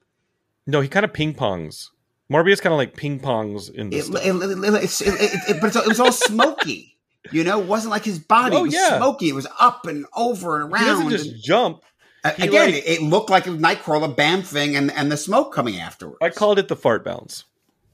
[0.67, 1.89] No, he kind of ping pongs.
[2.33, 4.09] Morbius kind of like ping pongs in It, this.
[4.09, 6.96] it, it, it, but it's, it was all smoky.
[7.33, 8.97] You know, it wasn't like his body Oh, was yeah.
[8.99, 9.29] smoky.
[9.29, 11.11] It was up and over and he doesn't around.
[11.11, 11.83] just and- jump.
[12.25, 16.19] Uh, Again, like- it, looked like a Nightcrawler bamfing and, and the smoke coming afterwards.
[16.23, 17.45] I called it the fart bounce.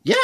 [0.04, 0.14] yeah,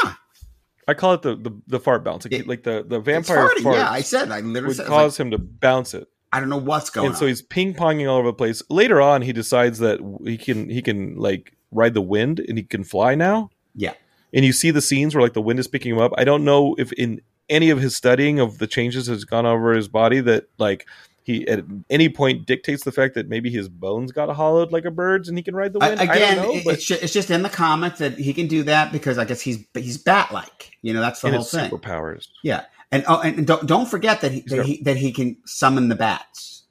[0.87, 2.25] I call it the the, the fart bounce.
[2.25, 4.31] Like, It- like the the vampire fart Yeah, I said.
[4.31, 4.85] I literally would said.
[4.85, 6.09] Was like, cause him to bounce it.
[6.33, 7.11] I don't know what's going on.
[7.13, 8.63] and so he's ping ponging all over the place.
[8.71, 12.65] Later on, he decides that he can he can like ride the wind and he
[12.65, 13.51] can fly now.
[13.75, 13.93] Yeah.
[14.33, 16.13] and you see the scenes where like the wind is picking him up.
[16.19, 19.73] I don't know if in any of his studying of the changes has gone over
[19.73, 20.87] his body that like
[21.29, 24.91] he at any point dictates the fact that maybe his bones got hollowed like a
[24.91, 26.01] bird's and he can ride the wind.
[26.01, 29.27] again, know, but it's, just, in the comics that he can do that because I
[29.27, 30.73] guess he's he's bat like.
[30.81, 31.71] You know, that's the and whole it's thing.
[31.71, 32.29] superpowers.
[32.43, 35.89] Yeah, and oh, and don't don't forget that he, that he that he can summon
[35.89, 36.63] the bats.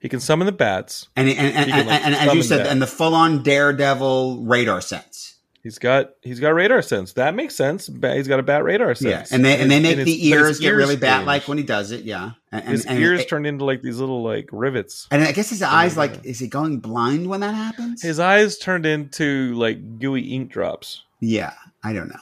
[0.00, 1.08] He can summon the bats.
[1.14, 3.42] And and and, He can, and, like, and as you said, and the full on
[3.42, 5.33] daredevil radar sense.
[5.64, 7.14] He's got he's got radar sense.
[7.14, 7.86] That makes sense.
[7.86, 9.30] He's got a bat radar sense.
[9.30, 11.64] Yeah, and they and they make his- the ears get really bat like when he
[11.64, 12.04] does it.
[12.04, 15.08] Yeah, and, and, his and ears it- turned into like these little like rivets.
[15.10, 18.02] And I guess his eyes, like, is he going blind when that happens?
[18.02, 21.02] His eyes turned into like gooey ink drops.
[21.20, 22.20] yeah, I don't know.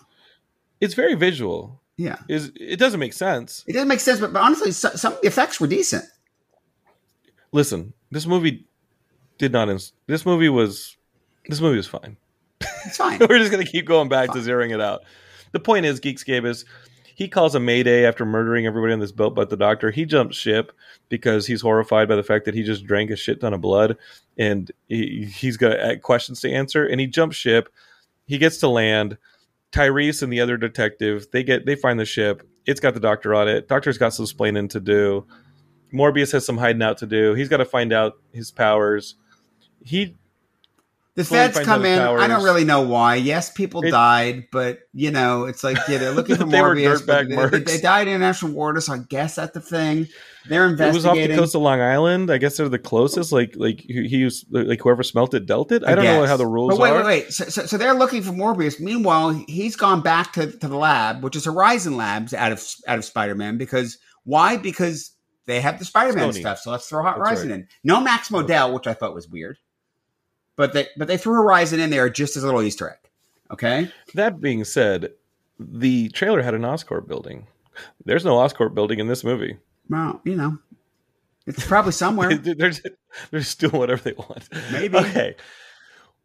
[0.81, 1.81] It's very visual.
[1.97, 3.65] Yeah, Is it doesn't make sense.
[3.67, 6.05] it doesn't make sense, but, but honestly, so, some effects were decent.
[7.53, 8.67] Listen, this movie
[9.39, 9.69] did not.
[9.69, 10.97] Ins- this movie was.
[11.49, 12.17] This movie was fine.
[12.85, 13.19] It's fine.
[13.29, 15.03] We're just gonna keep going back to zeroing it out.
[15.53, 16.65] The point is, Geekscape is
[17.15, 19.91] he calls a mayday after murdering everybody on this boat but the doctor.
[19.91, 20.73] He jumps ship
[21.09, 23.97] because he's horrified by the fact that he just drank a shit ton of blood
[24.39, 26.87] and he, he's got uh, questions to answer.
[26.87, 27.69] And he jumps ship.
[28.27, 29.19] He gets to land.
[29.73, 32.47] Tyrese and the other detective they get they find the ship.
[32.67, 33.69] It's got the doctor on it.
[33.69, 35.27] Doctor's got some splaining to do.
[35.93, 37.35] Morbius has some hiding out to do.
[37.35, 39.17] He's got to find out his powers.
[39.85, 40.17] He
[41.15, 42.01] The feds come in.
[42.01, 43.17] his I don't really know why.
[43.17, 47.51] Yes, people It- died, but you know, it's like yeah, they're looking for They Morbius.
[47.51, 50.07] they, they died in international water, so I guess that's the thing.
[50.49, 50.89] They're investigating.
[50.89, 52.31] It was off the coast of Long Island.
[52.31, 53.31] I guess they're the closest.
[53.31, 55.85] Like like he, he was like whoever smelt it dealt it.
[55.85, 56.97] I, don't know how the rules But wait, are.
[56.97, 57.33] wait, wait.
[57.33, 58.81] So, so, so they're looking for Morbius.
[58.81, 62.99] Meanwhile, he's gone back to, to the lab, which is Horizon Labs out of out
[62.99, 63.59] of Spider Man.
[63.59, 64.57] Because why?
[64.57, 65.15] Because
[65.47, 66.61] they have the Spider Man stuff.
[66.61, 67.61] So let's throw Horizon right.
[67.61, 67.69] in.
[67.85, 69.59] No Max Modell, which I thought was weird.
[70.57, 73.11] But they but they threw Horizon in there just as a little Easter egg.
[73.51, 73.91] Okay.
[74.15, 75.11] That being said,
[75.59, 77.47] the trailer had an Oscorp building.
[78.05, 79.59] There's no Oscorp building in this movie.
[79.89, 80.59] Well, you know,
[81.47, 82.35] it's probably somewhere.
[82.37, 82.71] they're
[83.33, 84.49] just doing whatever they want.
[84.73, 84.97] Maybe.
[84.97, 85.37] Okay.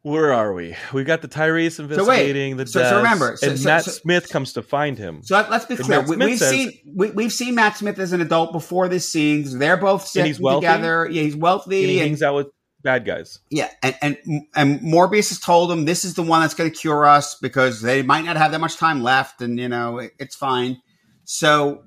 [0.03, 0.75] Where are we?
[0.93, 4.29] We got the Tyrese investigating the So- so remember, so- and so- Matt so- Smith
[4.29, 5.21] comes to find him.
[5.23, 6.01] So let, us be clear.
[6.01, 9.57] We, we've says- seen we, we've seen Matt Smith as an adult before this scene.
[9.59, 10.65] They're both sitting wealthy?
[10.67, 11.09] together.
[11.11, 11.81] Yeah, he's wealthy.
[11.81, 12.47] and he and- hangs out with
[12.81, 13.39] bad guys.
[13.49, 14.17] Yeah, and, and
[14.55, 17.81] and Morbius has told him this is the one that's going to cure us because
[17.81, 20.81] they might not have that much time left, and you know it, it's fine.
[21.23, 21.83] So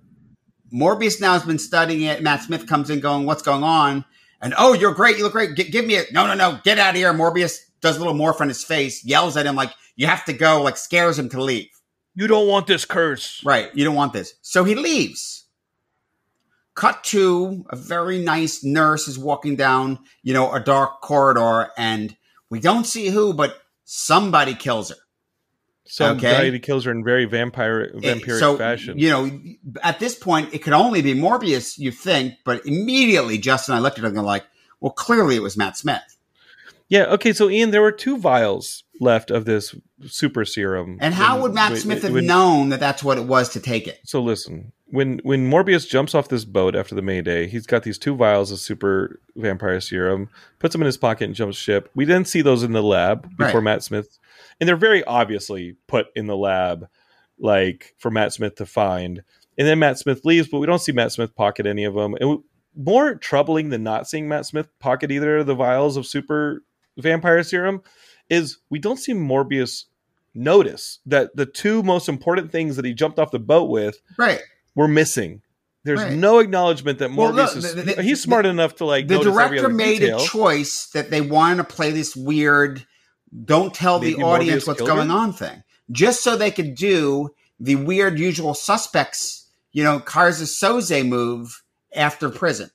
[0.72, 2.22] Morbius now has been studying it.
[2.22, 4.05] Matt Smith comes in, going, "What's going on?"
[4.42, 5.18] And oh, you're great.
[5.18, 5.57] You look great.
[5.57, 6.12] G- give me it.
[6.12, 6.61] No, no, no.
[6.64, 7.12] Get out of here.
[7.12, 10.33] Morbius does a little morph on his face, yells at him like, "You have to
[10.33, 11.68] go!" Like scares him to leave.
[12.14, 13.42] You don't want this curse.
[13.44, 13.70] Right.
[13.74, 14.35] You don't want this.
[14.42, 15.46] So he leaves.
[16.74, 22.16] Cut to a very nice nurse is walking down, you know, a dark corridor, and
[22.48, 24.96] we don't see who, but somebody kills her.
[25.85, 26.56] Some Okay.
[26.61, 28.96] kills her in very vampire eh, vampiric so, fashion.
[28.98, 29.40] You know,
[29.83, 33.83] at this point, it could only be Morbius, you think, but immediately Justin and I
[33.83, 34.44] looked at him and like,
[34.80, 36.16] well, clearly it was Matt Smith.
[36.88, 37.04] Yeah.
[37.06, 37.33] Okay.
[37.33, 39.74] So Ian, there were two vials left of this
[40.06, 40.98] super serum.
[41.00, 43.48] And how When- would Matt when- Smith have when- known that that's what it was
[43.50, 43.98] to take it?
[44.04, 47.98] So listen, when when Morbius jumps off this boat after the Mayday, he's got these
[47.98, 51.90] two vials of super vampire serum, puts them in his pocket, and jumps ship.
[51.94, 53.64] We then see those in the lab before Right.
[53.64, 54.18] Matt Smith,
[54.59, 56.88] and they're very obviously put in the lab,
[57.38, 59.22] like for Matt Smith to find.
[59.59, 62.12] And then Matt Smith leaves, but we don't see Matt Smith pocket any of them.
[62.14, 62.44] And w-
[62.76, 66.62] more troubling than not seeing Matt Smith pocket either of the vials of super
[66.96, 67.83] vampire serum
[68.31, 69.85] is we don't see Morbius
[70.35, 74.40] notice that the two most important things that he jumped off the boat with Right.
[74.81, 75.43] Were missing.
[75.85, 76.12] There's Right.
[76.14, 77.75] no acknowledgement that Well, Morbius look, is.
[77.75, 79.09] the- the- he's smart enough to like.
[79.09, 80.19] the director made detail.
[80.23, 82.87] a choice that they wanted to play this weird
[83.45, 85.14] don't tell the audience Morbius what's going her?
[85.14, 85.62] on thing
[85.93, 87.29] just so they could do
[87.61, 91.62] the weird usual suspects you know Cars Keyser Soze move
[91.95, 92.71] after prison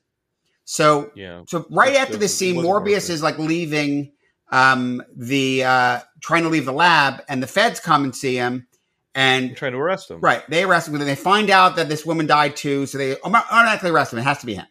[0.64, 4.12] so Yeah, so right after the, this scene morbius is like leaving
[4.52, 8.68] um the uh trying to leave the lab and the feds come and see him
[9.16, 10.20] and I'm trying to arrest him.
[10.20, 13.18] right they arrest him and they find out that this woman died too so they
[13.22, 14.68] automatically arrest him it has to be him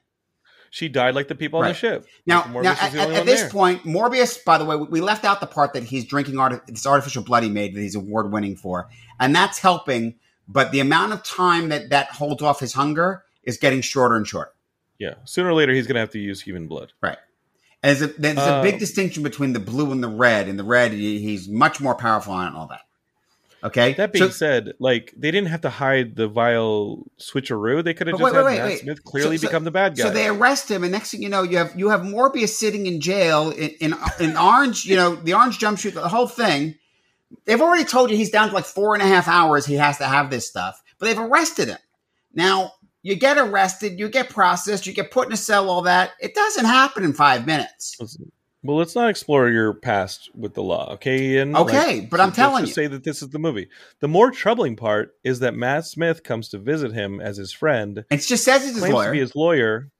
[0.70, 2.04] She died like the people on the ship.
[2.26, 3.50] now, now at, at- at this there.
[3.50, 6.85] point, Morbius, by the way, we left out the part that he's drinking art- this
[6.85, 8.88] artificial blood he made that he's award winning for.
[9.20, 10.16] And that's helping,
[10.48, 14.26] but the amount of time that that holds off his hunger is getting shorter and
[14.26, 14.50] shorter.
[14.99, 16.92] Yeah, sooner or later he's going to have to use human blood.
[17.01, 17.18] Right.
[17.84, 18.78] And there's a, there's a big oh.
[18.78, 20.49] distinction between the blue and the red.
[20.49, 22.80] And the red, he- he's much more powerful and all that.
[23.64, 23.94] Okay.
[23.94, 27.82] That being So- said, like they didn't have to hide the vial switcheroo.
[27.82, 28.80] They could have just wait, had wait, Matt wait.
[28.80, 30.04] Smith clearly So- so- become the bad guy.
[30.04, 32.86] So they arrest him, and next thing you know, you have you have Morbius sitting
[32.86, 34.84] in jail in in, in orange.
[34.84, 36.76] You know, the orange jumpsuit, the whole thing.
[37.46, 39.66] They've already told you he's down to like four and a half hours.
[39.66, 41.78] He has to have this stuff, but they've arrested him.
[42.32, 46.12] Now, you get arrested, you get processed, you get put in a cell, all that.
[46.20, 47.96] It doesn't happen in five minutes.
[48.64, 51.54] Well, let's not explore your past with the law, okay, Ian?
[51.54, 52.82] Okay, but I'm let's telling just you.
[52.84, 53.68] say that this is the movie.
[54.00, 58.04] The more troubling part is that Matt Smith comes to visit him as his friend,
[58.10, 59.12] It just says it's his claims to lawyer.
[59.12, 59.90] be his lawyer.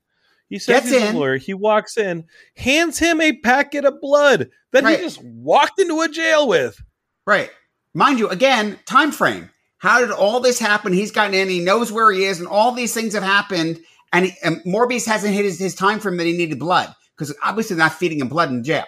[0.49, 1.17] He says Gets he's his in.
[1.17, 1.37] lawyer.
[1.37, 2.25] He walks in,
[2.57, 4.99] hands him a packet of blood that Right.
[4.99, 6.81] he just walked into a jail with.
[7.27, 7.51] Right.
[7.93, 9.51] Mind you, again, time frame.
[9.79, 10.95] How did all this happen?
[10.95, 13.79] He's gotten in, he knows where he is, and all these things have happened.
[14.13, 17.35] And, he, and Morbius hasn't hit his, his time frame that he needed blood because
[17.43, 18.85] obviously they're not feeding him blood in jail.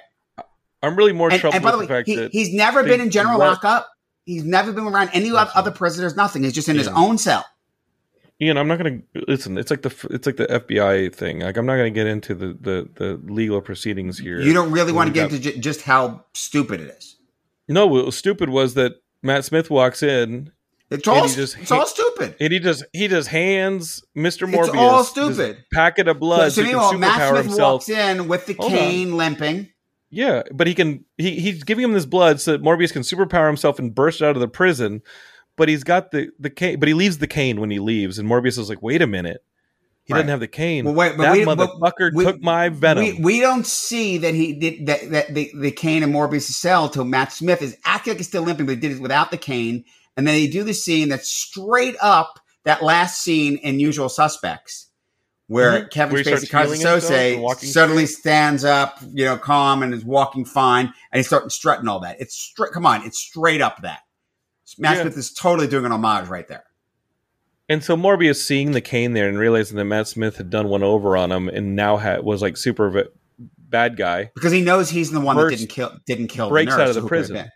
[0.82, 3.00] I'm really more And, troubled and by the way, fact he, that he's never been
[3.00, 3.88] in general let- lockup.
[4.24, 6.16] He's never been around any That's other prisoners.
[6.16, 6.42] Nothing.
[6.42, 7.44] He's just in his own cell.
[8.42, 9.56] Ian, I'm not going to listen.
[9.56, 11.40] It's like the it's like the FBI thing.
[11.40, 14.40] Like I'm not going to get into the, the the legal proceedings here.
[14.40, 17.16] You don't really want to get got- into ju- just how stupid it is.
[17.68, 20.52] No, what was stupid was that Matt Smith walks in
[20.90, 22.36] It's all just it's all stupid.
[22.38, 24.48] and he just he just hands Mr.
[24.48, 24.68] Morbius.
[24.68, 25.64] It's all stupid.
[25.72, 27.72] packet of blood so so he can meanwhile, Matt Smith himself.
[27.72, 28.78] walks in with the Hold on.
[28.78, 29.70] cane limping.
[30.10, 33.48] Yeah, but he can he he's giving him this blood so that Morbius can superpower
[33.48, 35.02] himself and burst out of the prison.
[35.56, 38.28] But he's got the the cane, but he leaves the cane when he leaves, and
[38.28, 39.42] Morbius is like, "Wait a minute,
[40.04, 40.18] he Right.
[40.20, 40.84] doesn't have the cane.
[40.84, 44.34] Well, wait, but that we- motherfucker we- took my venom." We, we don't see that
[44.34, 48.12] he did that, that the, the cane and Morbius cell till Matt Smith is acting
[48.12, 49.84] like he's still limping, but he did it without the cane.
[50.16, 54.88] And then they do the scene that's straight up that last scene in Usual Suspects,
[55.46, 55.90] where Mhm.
[55.90, 60.86] Kevin Where Spacey, Keyser Soze, suddenly stands up, you know, calm and is walking fine,
[60.86, 62.16] and he's starting strutting all that.
[62.20, 62.72] It's straight.
[62.72, 64.00] Come on, it's straight up that.
[64.78, 65.02] Matt Yeah.
[65.02, 66.64] Smith is totally doing an homage right there.
[67.68, 70.82] And so Morbius seeing the cane there and realizing that Matt Smith had done one
[70.82, 73.04] over on him and now had, was like super v-
[73.58, 74.30] bad guy.
[74.34, 76.90] Because he knows he's the one Burst- that didn't kill didn't kill breaks the nurse
[76.90, 77.50] out of the prison.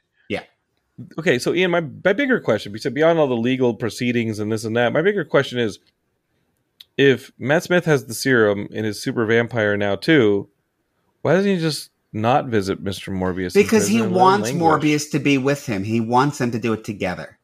[1.19, 4.65] Okay, so Ian, my, my bigger question, because beyond all the legal proceedings and this
[4.65, 5.79] and that, my bigger question is
[6.97, 10.49] if Matt Smith has the serum and is super vampire now too,
[11.23, 13.13] why doesn't he just not visit Mr.
[13.13, 13.55] Morbius?
[13.55, 14.85] because he prison and let him wants?
[14.85, 15.85] Morbius to be with him.
[15.85, 17.39] He wants them to do it together.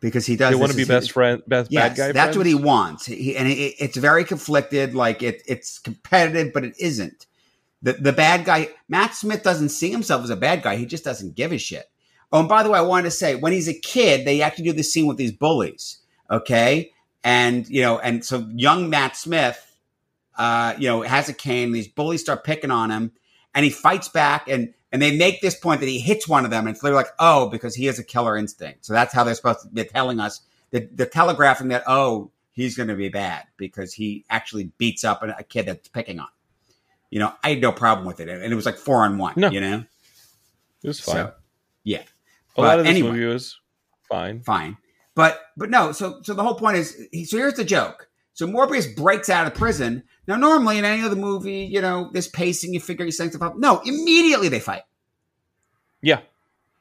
[0.00, 0.50] Because he does.
[0.50, 2.12] They want to be best friend, best Yes, bad guy.
[2.12, 3.06] that's what he wants.
[3.06, 4.96] He, and it, it's very conflicted.
[4.96, 7.26] Like it, it's competitive, but it isn't.
[7.82, 10.74] The the bad guy, Matt Smith, doesn't see himself as a bad guy.
[10.74, 11.88] He just doesn't give a shit.
[12.32, 14.64] Oh, and by the way, I wanted to say when he's a kid, they actually
[14.64, 15.98] do this scene with these bullies.
[16.30, 19.76] Okay, and you know, and so young Matt Smith,
[20.38, 21.72] uh, you know, has a cane.
[21.72, 23.12] These bullies start picking on him,
[23.54, 24.48] and he fights back.
[24.48, 26.94] And and they make this point that he hits one of them, and it's they're
[26.94, 28.86] like, oh, because he has a killer instinct.
[28.86, 30.40] So that's how they're supposed to be telling us.
[30.70, 35.22] They're, they're telegraphing that oh, he's going to be bad because he actually beats up
[35.22, 36.26] a, a kid that's picking on.
[36.26, 36.32] him.
[37.10, 39.34] You know, I had no problem with it, and it was like four on one.
[39.36, 39.50] No.
[39.50, 39.84] You know,
[40.82, 41.14] It was fine.
[41.14, 41.32] so
[41.84, 42.02] yeah,
[42.56, 43.10] a but lot of this anyway.
[43.10, 43.58] movie was
[44.08, 44.42] fine.
[44.42, 44.76] fine.
[45.14, 46.94] But but no, so so the whole point is
[47.28, 48.08] so here's the joke.
[48.34, 50.04] So Morbius breaks out of prison.
[50.26, 53.56] Now normally in any other movie, you know, this pacing, you figure he's setting up.
[53.56, 54.82] No, immediately they fight.
[56.00, 56.20] Yeah,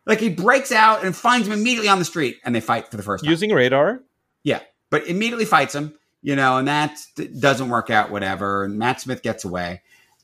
[0.07, 2.97] Like he breaks out and finds him immediately on the street and they fight for
[2.97, 3.29] the first time.
[3.29, 4.01] using radar.
[4.43, 4.61] yeah.
[4.89, 6.97] But immediately fights him, you know, and that
[7.39, 8.63] doesn't work out, whatever.
[8.65, 9.81] And Matt Smith gets away.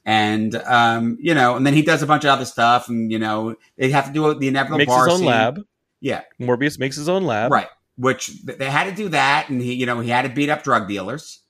[0.10, 3.20] And um, you know, and then he does a bunch of other stuff, and you
[3.20, 5.28] know, they have to do the inevitable Makes his own scene.
[5.28, 5.62] lab.
[6.00, 7.68] Yeah, Morbius makes his own lab right.
[7.98, 10.64] Which they had to do that, and he, you know, he had to beat up
[10.64, 11.42] drug dealers.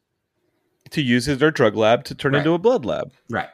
[0.89, 2.39] to use his their drug lab to turn Right.
[2.39, 3.11] into a blood lab.
[3.29, 3.49] Right.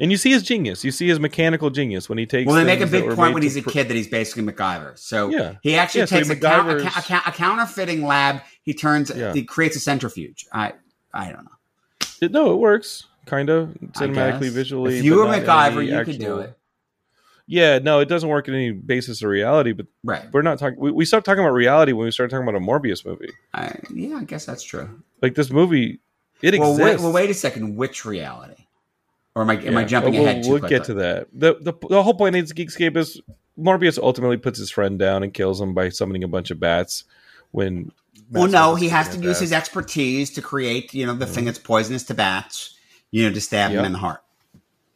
[0.00, 0.82] And you see his genius.
[0.84, 2.46] You see his mechanical genius when he takes.
[2.46, 4.98] Well, they make a big point when he's a pr- kid that he's basically MacGyver.
[4.98, 5.56] So Yeah.
[5.62, 8.40] he actually Yeah, so takes a, count, a, ca- a, ca- a counterfeiting lab.
[8.62, 9.34] He turns, Yeah.
[9.34, 10.46] he creates a centrifuge.
[10.52, 10.72] I,
[11.12, 12.06] I don't know.
[12.22, 14.98] It- no, it works kind of cinematically, visually.
[14.98, 16.56] If you were MacGyver, you could do it.
[17.46, 19.72] Yeah, no, it doesn't work in any basis of reality.
[19.72, 20.24] But Right.
[20.32, 20.78] we're not talking.
[20.78, 23.30] We, we stopped talking about reality when we started talking about a Morbius movie.
[23.52, 25.02] I, yeah, I guess that's true.
[25.20, 26.00] Like this movie,
[26.40, 26.84] it Well exists.
[26.84, 27.76] wait, well, wait a second.
[27.76, 28.66] Which reality?
[29.34, 29.86] Or am I, am I Yeah.
[29.86, 31.28] jumping We'll- ahead too We'll get to that.
[31.32, 33.20] The, the the whole point of Geekscape is
[33.58, 37.04] Morbius ultimately puts his friend down and kills him by summoning a bunch of bats.
[37.50, 37.92] When
[38.30, 41.46] Well, no, he has to use his expertise to create, you know, the thing mm-hmm.
[41.46, 42.71] that's poisonous to bats,
[43.12, 44.22] you know, to stab him in the heart.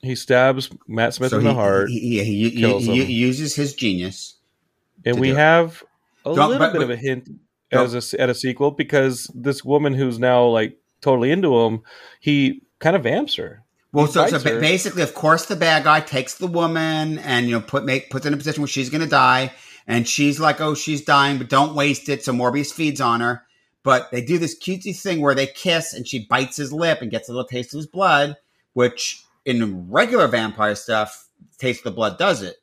[0.03, 3.11] He stabs Matt Smith so in he, the heart, He, he, he, kills he- him.
[3.11, 4.35] uses his genius.
[5.05, 5.37] and we do it.
[5.39, 5.83] have
[6.25, 7.29] a Don't- little but- bit but- of a hint
[7.71, 11.83] don't- as a at a sequel because this woman who's now like totally into him,
[12.21, 13.63] he kind of vamps her.
[13.93, 14.61] Well, so, so her.
[14.61, 18.27] basically, of course, the bad guy takes the woman and you know put make puts
[18.27, 19.53] in a position where she's going to die,
[19.87, 23.43] and she's like, "Oh, she's dying, but don't waste it." So Morbius feeds on her,
[23.87, 27.11] but they do this cutesy thing where they kiss, and she bites his lip and
[27.11, 28.37] gets a little taste of his blood,
[28.73, 31.29] which in regular vampire stuff,
[31.59, 32.57] taste of the blood does it.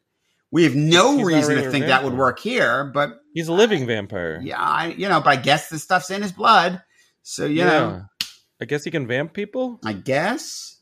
[0.52, 3.88] We have no He's reason to think that would work here, but He's a living
[3.88, 4.42] vampire.
[4.44, 6.84] yeah, I, you know, but I guess this stuff's in his blood.
[7.22, 8.04] So you know,
[8.62, 9.80] I guess he can vamp people.
[9.86, 10.78] I guess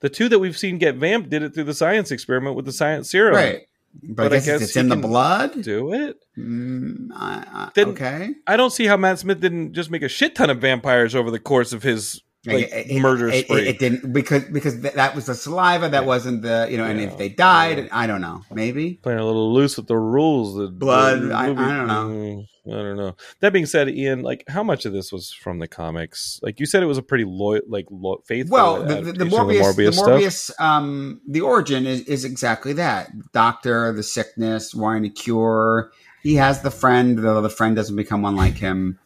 [0.00, 2.72] The two that we've seen get vamped did it through the science experiment with the
[2.72, 3.34] science serum.
[3.34, 3.67] right.
[4.02, 5.62] But, I guess, it's he in the blood.
[5.62, 6.16] Do it.
[6.38, 8.34] Mm, I, I, okay.
[8.46, 11.30] I don't see how Matt Smith didn't just make a shit ton of vampires over
[11.30, 13.68] the course of his like It- it- murder it, it- spree.
[13.68, 15.88] It, didn't because because th- that was the saliva.
[15.88, 16.84] That wasn't the you know.
[16.84, 17.06] And Yeah.
[17.08, 18.42] if they died, I don't know.
[18.52, 20.56] Maybe Playing a little loose with the rules.
[20.56, 22.44] The Blood, the I- I don't know.
[22.70, 23.16] I don't know.
[23.40, 26.38] That being said, Ian, like how much of this was from the comics?
[26.42, 28.52] Like you said, it was a pretty loyal, like lo- faithful.
[28.52, 29.90] well, the, the, the adaptation of Morbius, the.
[29.90, 33.10] Morbius, um, the origin is, is exactly that.
[33.32, 35.90] Doctor, the sickness, wanting to cure.
[36.22, 38.98] He has the friend, though the friend doesn't become one like him.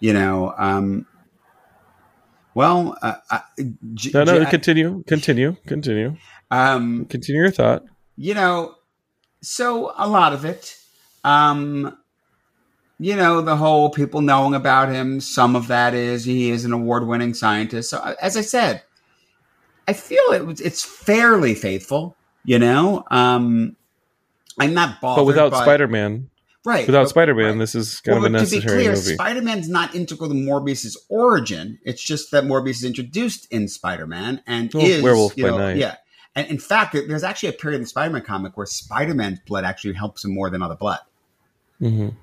[0.00, 0.54] You know.
[0.58, 1.06] Um,
[2.54, 3.40] well, uh, uh,
[3.94, 6.16] J- No, no, J- continue, continue, continue,
[6.50, 7.82] um, continue your thought.
[8.16, 8.74] you know,
[9.42, 10.76] so a lot of it,
[11.22, 11.96] um,
[12.98, 15.20] you know, the whole people knowing about him.
[15.20, 17.90] Some of that is he is an award-winning scientist.
[17.90, 18.82] So, as I said,
[19.88, 22.16] I feel it it's fairly faithful.
[22.44, 23.76] You know, um,
[24.58, 26.30] I'm not bothered, But without Spider Man,
[26.64, 26.86] right?
[26.86, 27.58] without Spider Man, right.
[27.58, 29.14] this is kind Well, of a but to be necessary clear, movie.
[29.14, 31.78] Spider-Man's not integral to Morbius's origin.
[31.84, 35.58] It's just that Morbius is introduced in Spider-Man and Well, is Werewolf you by know,
[35.58, 35.76] Night.
[35.76, 35.96] Yeah,
[36.36, 39.94] and in fact, there's actually a period in the Spider-Man comic where Spider-Man's blood actually
[39.94, 41.00] helps him more than other blood,
[41.82, 42.14] Mhm.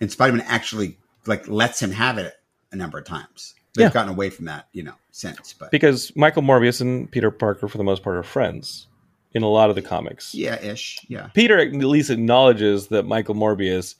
[0.00, 0.96] And Spider-Man actually
[1.26, 2.34] like lets him have it
[2.72, 3.54] a number of times.
[3.74, 3.92] They've Yeah.
[3.92, 5.52] gotten away from that, you know, since.
[5.58, 8.86] But Because Michael Morbius and Peter Parker, for the most part, are friends
[9.32, 10.34] in a lot of the comics.
[10.34, 11.28] yeah, ish, yeah.
[11.34, 13.94] Peter at least acknowledges that Michael Morbius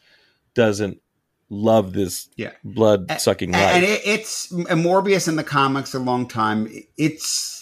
[0.55, 1.01] doesn't
[1.51, 2.53] love this Yeah.
[2.65, 3.75] blood sucking life.
[3.75, 6.69] and it, it's Morbius in the comics a long time.
[6.97, 7.57] It's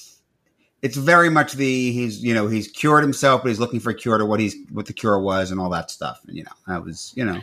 [0.83, 3.95] it's very much the he's you know he's cured himself, but he's looking for a
[3.95, 6.21] cure to what he's what the cure was and all that stuff.
[6.27, 7.43] And you know that was you know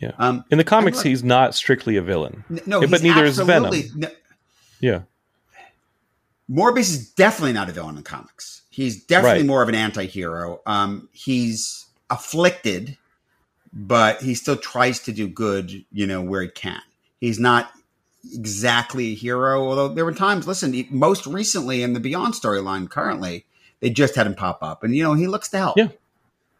[0.00, 0.12] Yeah.
[0.18, 2.44] um in the comics, look- he's not strictly a villain.
[2.50, 3.72] n- no, but neither is Venom.
[3.96, 4.08] no,
[4.80, 5.02] Yeah.
[6.50, 8.62] Morbius is definitely not a villain in comics.
[8.70, 9.46] He's definitely Right.
[9.46, 10.60] more of an anti-hero.
[10.66, 12.98] Um, he's afflicted,
[13.72, 16.82] but he still tries to do good, you know, where he can.
[17.20, 17.70] He's not
[18.34, 22.90] exactly a hero, although there were times, listen, he- most recently in the Beyond storyline
[22.90, 23.46] currently,
[23.80, 25.78] they just had him pop up and, you know, he looks to help.
[25.78, 25.88] Yeah.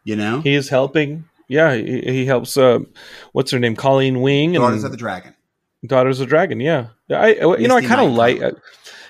[0.03, 0.41] You know?
[0.41, 1.25] He is helping.
[1.47, 2.57] Yeah, he, he helps.
[2.57, 2.79] Uh,
[3.33, 3.75] what's her name?
[3.75, 5.35] Colleen Wing and Daughters of the Dragon.
[5.85, 6.59] Daughters of Dragon.
[6.59, 7.33] Yeah, I.
[7.33, 8.41] You know, I kind of like.
[8.41, 8.51] Uh,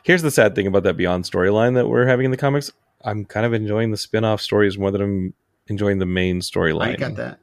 [0.04, 2.72] here's the sad thing about that Beyond storyline that we're having in the comics.
[3.04, 5.34] I'm kind of enjoying the spin-off stories more than I'm
[5.68, 6.94] enjoying the main storyline.
[6.94, 7.40] I got that.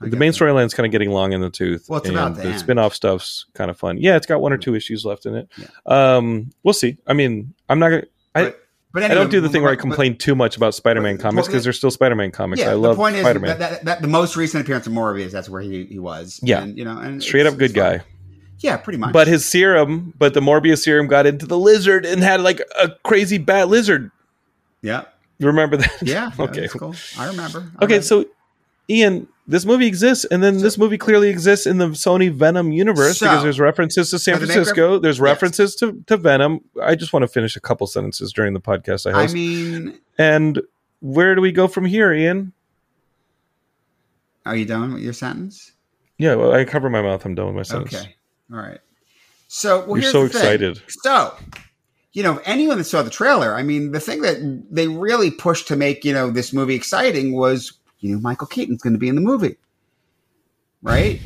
[0.00, 1.86] I the got main storyline is kind of getting long in the tooth.
[1.88, 3.98] Well, it's and about the the spin-off stuff's kind of fun.
[3.98, 5.48] Yeah, it's got one or two issues left in it.
[5.86, 6.98] Um, we'll see.
[7.06, 8.04] I mean, I'm not gonna.
[8.34, 8.54] I,
[8.92, 11.16] But, but I don't do the thing where I but- complain too much about Spider-Man
[11.16, 12.60] but- comics because they're still Spider-Man comics.
[12.60, 13.58] Yeah, I love the point is Spider-Man.
[13.58, 16.40] that, that, that the most recent appearance of Morbius, that's where he, he was.
[16.42, 16.62] Yeah.
[16.62, 18.02] and, you know, and Straight up good guy.
[18.58, 19.12] Yeah, pretty much.
[19.12, 22.90] But his serum, but the Morbius serum got into the lizard and had like a
[23.04, 24.10] crazy bat lizard.
[24.82, 25.04] yeah,
[25.38, 25.92] You remember that?
[26.02, 26.68] yeah, okay.
[26.68, 26.94] cool.
[27.16, 27.70] I remember.
[27.78, 28.04] I Okay, it.
[28.04, 28.26] so
[28.90, 33.18] Ian, this movie exists, and then this movie clearly exists in the Sony Venom universe
[33.18, 34.98] So- because there's references to San Francisco.
[34.98, 35.22] there's Yes.
[35.22, 36.60] references to, to Venom.
[36.82, 40.60] I just want to finish a couple sentences during the podcast I I mean, and
[41.00, 42.52] where do we go from here, Ian?
[44.46, 45.72] are you done with your sentence?
[46.18, 47.24] Yeah, well, I cover my mouth.
[47.24, 47.94] I'm done with my sentence.
[47.94, 48.14] Okay,
[48.52, 48.80] all right.
[49.48, 50.80] So well, You're so excited.
[50.88, 51.34] So,
[52.12, 54.38] you know, anyone that saw the trailer, I mean, the thing that
[54.70, 58.82] they really pushed to make you know this movie exciting was you know Michael Keaton's
[58.82, 59.56] going to be in the movie,
[60.82, 61.20] right?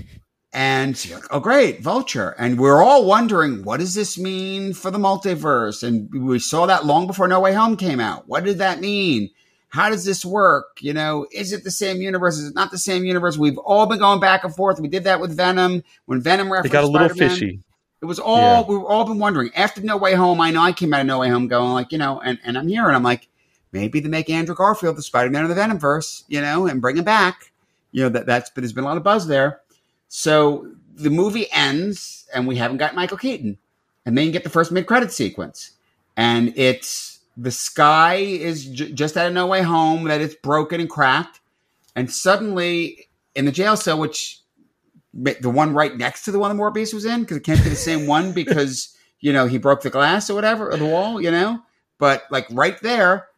[0.52, 2.36] And so like, oh, great, Vulture.
[2.38, 5.82] And we're all wondering, what does this mean for the multiverse?
[5.82, 8.28] And we saw that long before No Way Home came out.
[8.28, 9.30] What did that mean?
[9.70, 10.66] How does this work?
[10.80, 12.38] You know, is it the same universe?
[12.38, 13.36] Is it not the same universe?
[13.36, 14.78] We've all been going back and forth.
[14.78, 15.82] We did that with Venom.
[16.06, 17.60] When Venom referenced got a little Spider-Man, fishy.
[18.00, 18.62] it was all Yeah.
[18.68, 19.50] we've all been wondering.
[19.56, 21.90] After No Way Home, I know I came out of No Way Home going like,
[21.90, 23.26] you know, and, and I'm here and I'm like,
[23.74, 27.04] maybe they make Andrew Garfield the Spider-Man of the Venomverse, you know, and bring him
[27.04, 27.52] back.
[27.92, 29.60] You know, that that's but there's been a lot of buzz there.
[30.08, 33.58] So the movie ends and we haven't got Michael Keaton.
[34.06, 35.72] And then you get the first mid-credit sequence.
[36.16, 40.80] And it's the sky is j- just out of No Way Home, that it's broken
[40.80, 41.40] and cracked.
[41.96, 44.40] And suddenly in the jail cell, which
[45.12, 47.70] the one right next to the one that Morbius was in, because it can't be
[47.70, 51.20] the same one because you know he broke the glass or whatever or the wall,
[51.20, 51.60] you know.
[51.98, 53.28] But like right there,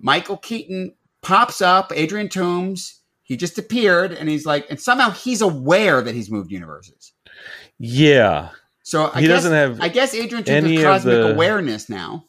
[0.00, 1.92] Michael Keaton pops up.
[1.94, 6.50] Adrian Toomes, he just appeared, and he's like, and somehow he's aware that he's moved
[6.52, 7.12] universes.
[7.78, 8.50] Yeah.
[8.82, 12.24] So I He guess, doesn't have I guess Adrian Toomes has cosmic the- awareness now.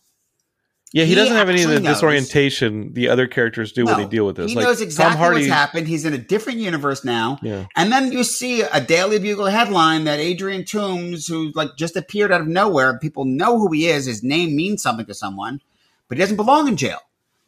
[0.91, 3.95] Yeah, he, He doesn't have any of the knows- disorientation the other characters do when
[3.97, 4.49] they deal with this.
[4.49, 5.41] He like knows exactly Tom Hardy.
[5.41, 5.87] what's happened.
[5.87, 7.37] He's in a different universe now.
[7.43, 7.67] Yeah.
[7.75, 12.31] And then you see a Daily Bugle headline that Adrian Toomes, who like just appeared
[12.31, 14.07] out of nowhere, people know who he is.
[14.07, 15.61] His name means something to someone,
[16.07, 16.97] but he doesn't belong in jail,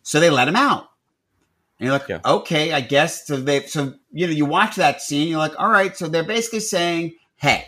[0.03, 0.89] so they let him out.
[1.79, 2.19] And you're like, Yeah.
[2.25, 3.25] okay, I guess.
[3.27, 5.95] So they, so you know, you watch that scene, you're like, all right.
[5.97, 7.65] So they're basically saying, hey,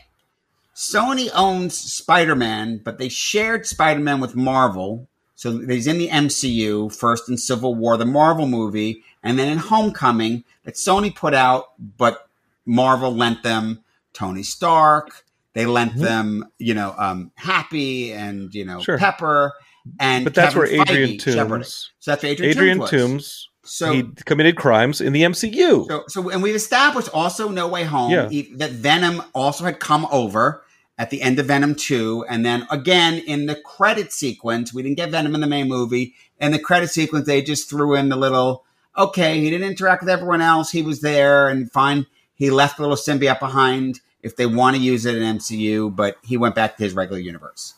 [0.75, 5.07] Sony owns Spider Man, but they shared Spider Man with Marvel.
[5.35, 9.57] So he's in the MCU, first in Civil War, the Marvel movie, and then in
[9.57, 12.27] Homecoming that Sony put out, but
[12.65, 15.25] Marvel lent them Tony Stark.
[15.53, 16.01] They lent Mhm.
[16.01, 18.97] them, you know, um, Happy and you know Sure.
[18.97, 19.53] Pepper,
[19.99, 21.35] and But that's Kevin where Adrian Feige.
[21.35, 22.79] Toomes, So that's Adrian, Adrian.
[22.79, 25.87] Toomes, So he committed crimes in the MCU.
[25.87, 28.29] so, so, and we've established also No Way Home Yeah.
[28.55, 30.63] that Venom also had come over
[30.97, 32.25] at the end of Venom 2.
[32.29, 36.13] And then again in the credit sequence, we didn't get Venom in the main movie.
[36.39, 38.63] In the credit sequence, they just threw in the little,
[38.97, 40.71] okay, he didn't interact with everyone else.
[40.71, 42.05] He was there and fine.
[42.35, 46.17] He left the little symbiote behind if they want to use it in MCU, but
[46.23, 47.73] he went back to his regular universe.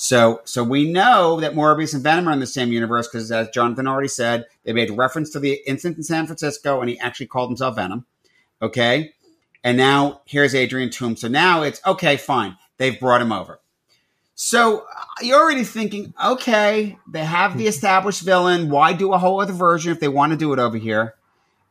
[0.00, 3.48] So, so we know that Morbius and Venom are in the same universe because, as
[3.48, 7.26] Jonathan already said, they made reference to the incident in San Francisco, and he actually
[7.26, 8.06] called himself Venom.
[8.62, 9.12] Okay,
[9.64, 11.18] and now here's Adrian Toomes.
[11.18, 12.56] So now it's okay, fine.
[12.76, 13.58] They've brought him over.
[14.36, 18.70] So uh, you're already thinking, okay, they have the established villain.
[18.70, 21.16] Why do a whole other version if they want to do it over here?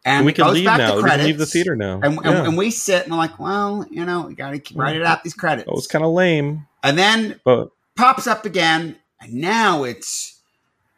[0.04, 0.98] And we can goes leave now.
[0.98, 2.02] We can leave the theater now.
[2.04, 2.44] And, and, Yeah.
[2.44, 5.24] and we sit and we're like, well, you know, we got to write it out
[5.24, 5.66] these credits.
[5.66, 10.40] It was kind of lame, and then but pops up again, and now it's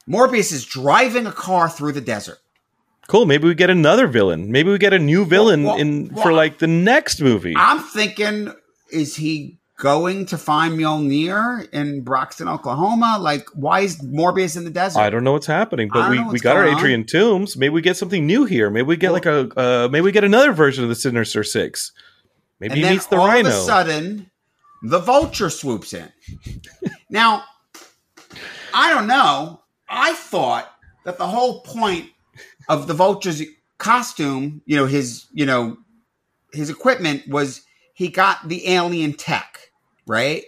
[0.08, 2.40] Morbius is driving a car through the desert.
[3.08, 3.26] cool.
[3.26, 4.52] Maybe we get another villain.
[4.52, 7.56] Maybe we get a new villain well, in well, for like the next movie.
[7.58, 8.54] I'm thinking,
[8.92, 13.18] is he going to find Mjolnir in Broxton, Oklahoma?
[13.20, 15.00] Like, why is Morbius in the desert?
[15.00, 16.78] I don't know what's happening, but we, we got our on.
[16.78, 17.58] Adrian Toomes.
[17.58, 18.70] Maybe we get something new here.
[18.70, 21.92] Maybe we get like a uh, maybe we get another version of the Sinister Six.
[22.60, 23.50] Maybe and he meets the all Rhino.
[23.50, 24.30] of a sudden,
[24.84, 26.10] the Vulture swoops in.
[27.10, 27.44] now,
[28.74, 29.62] I don't know.
[29.90, 30.72] I thought
[31.06, 32.10] that the whole point
[32.68, 33.42] of the Vulture's
[33.78, 35.78] costume, you know, his, you know,
[36.54, 37.62] his equipment was
[37.94, 39.72] he got the alien tech,
[40.06, 40.44] right?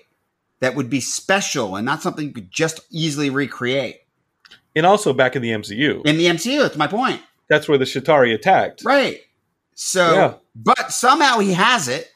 [0.59, 3.97] That would be special and not something you could just easily recreate.
[4.75, 7.21] and also back in the MCU, In the MCU, that's my point.
[7.49, 8.84] that's where the Chitauri attacked.
[8.86, 9.21] Right.
[9.75, 10.34] So, Yeah.
[10.55, 12.11] but somehow he has it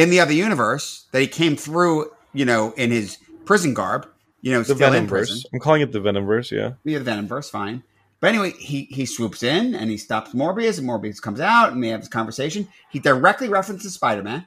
[0.00, 4.08] in the other universe that he came through, you know, in his prison garb,
[4.40, 5.42] you know, The still in prison.
[5.52, 6.50] I'm calling it the Venomverse.
[6.50, 6.72] Yeah.
[6.84, 7.82] Yeah, the Venomverse, fine.
[8.20, 11.82] But anyway, he he swoops in and he stops Morbius, and Morbius comes out, and
[11.84, 12.68] they have this conversation.
[12.90, 14.46] He directly references Spider Man.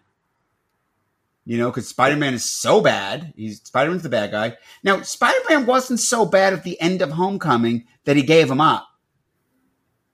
[1.46, 3.34] You know, because Spider Man is so bad.
[3.36, 4.58] He's Spider Man's the bad guy.
[4.84, 8.62] Now, Spider Man wasn't so bad at the end of Homecoming that he gave him
[8.62, 8.88] up.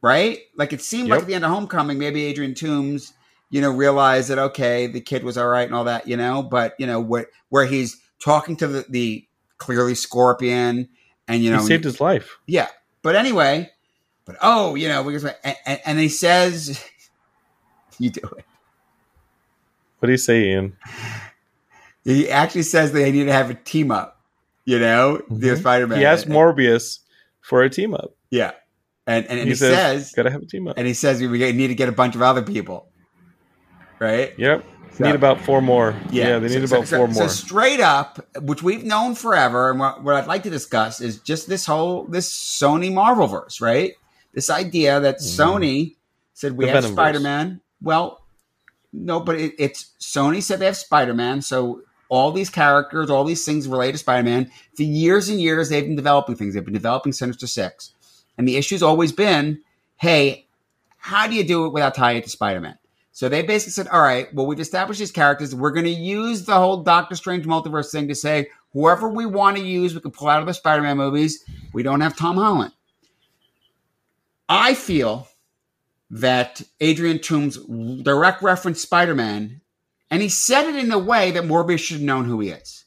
[0.02, 0.40] Right?
[0.56, 3.12] Like it seemed like at the end of Homecoming, maybe Adrian Toomes,
[3.50, 6.44] you know, realize that okay, the kid was all right and all that, you know,
[6.44, 9.26] but you know, where where he's talking to the, the
[9.58, 10.88] clearly Scorpion,
[11.28, 12.38] and you know, he saved his life.
[12.48, 12.68] yeah.
[13.02, 13.70] But anyway,
[14.26, 16.84] but oh, you know, because and, and, and he says,
[18.00, 18.46] you do it.
[20.00, 20.76] What do you say, Ian?
[22.04, 24.22] He actually says they need to have a team up.
[24.66, 25.60] You know, the Mhm.
[25.60, 26.00] Spider Man.
[26.00, 27.00] He asked Morbius
[27.42, 28.14] for a team up.
[28.30, 28.52] Yeah,
[29.08, 31.20] and and, and he, he, says, says, "Gotta have a team up." and he says
[31.22, 32.88] we need to get a bunch of other people.
[34.00, 34.34] Right.
[34.38, 34.66] Yep.
[34.94, 35.96] So- need about four more.
[36.12, 37.30] Yeah, they need so- about so- four so more.
[37.30, 41.48] straight up, which we've known forever, and what, what I'd like to discuss is just
[41.48, 43.94] this whole this Sony Marvel verse, right?
[44.34, 45.42] This idea that mm-hmm.
[45.42, 45.96] Sony
[46.34, 46.66] said we.
[46.66, 47.62] The have Spider Man.
[47.82, 48.22] Well,
[48.92, 53.24] no, but it, it's Sony said they have Spider Man, so all these characters, all
[53.24, 54.52] these things relate to Spider Man.
[54.76, 56.54] For years and years, they've been developing things.
[56.54, 57.94] They've been developing Sinister Six,
[58.38, 59.62] and the issue's always been,
[59.98, 60.48] hey,
[60.98, 62.78] how do you do it without tying it to Spider Man?
[63.20, 65.54] So they basically said, all right, well, we've established these characters.
[65.54, 69.58] We're going to use the whole Doctor Strange multiverse thing to say whoever we want
[69.58, 71.44] to use, we can pull out of the Spider Man movies.
[71.74, 72.72] We don't have Tom Holland.
[74.48, 75.28] I feel
[76.10, 77.58] that Adrian Toomes
[78.06, 79.60] direct reference Spider Man,
[80.10, 82.86] and he said it in a way that Morbius should have known who he is.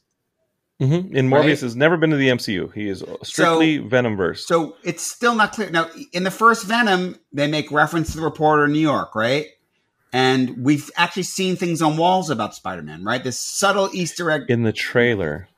[0.81, 1.61] hmm And Morbius Right?
[1.61, 2.73] has never been to the MCU.
[2.73, 4.39] He is strictly Venomverse.
[4.39, 5.69] So it's still not clear.
[5.69, 9.49] Now, in the first Venom, they make reference to the reporter in New York, right?
[10.13, 13.23] And we've actually seen things on walls about Spider Man, right?
[13.25, 14.43] This subtle Easter egg.
[14.49, 15.49] in the trailer,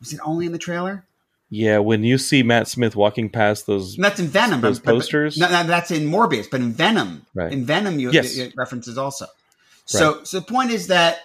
[0.00, 1.04] Was it only in the trailer?
[1.50, 4.60] yeah, when you see Matt Smith walking past those, And that's in Venom.
[4.62, 5.36] Those but- but- posters?
[5.36, 7.52] no, no, that's in Morbius, but in Venom, Right.
[7.52, 8.36] in Venom, you Yes.
[8.36, 9.26] it references also.
[9.84, 11.18] So, so the point is that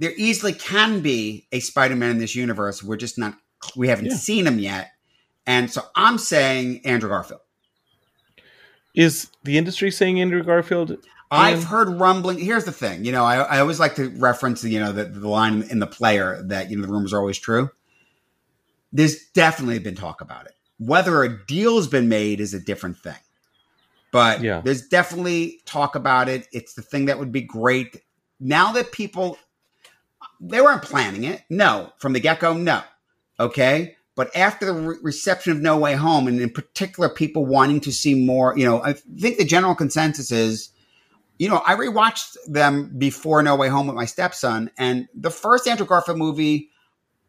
[0.00, 2.82] there easily can be a Spider-Man in this universe.
[2.82, 3.38] We're just not,
[3.76, 4.16] we haven't Yeah.
[4.16, 4.90] seen him yet.
[5.46, 7.40] And so I'm saying Andrew Garfield.
[8.94, 10.98] Is the industry saying Andrew Garfield?
[11.32, 12.38] I've heard rumbling.
[12.38, 15.28] Here's the thing, you know, I, I always like to reference, you know, the, the
[15.28, 17.70] line in the player that you know the rumors are always true.
[18.92, 20.52] There's definitely been talk about it.
[20.78, 23.16] Whether a deal's been made is a different thing,
[24.12, 24.60] but Yeah.
[24.62, 26.46] there's definitely talk about it.
[26.52, 28.02] It's the thing that would be great
[28.38, 29.38] now that people
[30.40, 31.42] they weren't planning it.
[31.48, 32.82] No, from the get go, no.
[33.38, 33.96] Okay.
[34.14, 37.92] But after the re- reception of No Way Home, and in particular, people wanting to
[37.92, 40.70] see more, you know, I think the general consensus is,
[41.42, 45.66] you know, I rewatched them before No Way Home with my stepson, and the first
[45.66, 46.70] Andrew Garfield movie,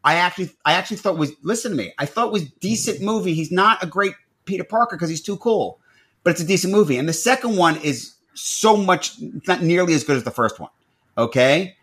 [0.04, 3.34] I actually, I actually thought was, listen to me, I thought was decent movie.
[3.34, 5.80] He's not a great Peter Parker because he's too cool,
[6.22, 6.96] but it's a decent movie.
[6.96, 9.16] And the second one is so much,
[9.48, 10.70] not nearly as good as the first one.
[11.18, 11.74] Okay,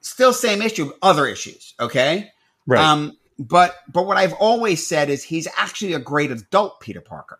[0.00, 1.74] still same issue, other issues.
[1.78, 2.32] Okay,
[2.66, 2.82] Right.
[2.84, 7.38] um, but but what I've always said is he's actually a great adult Peter Parker.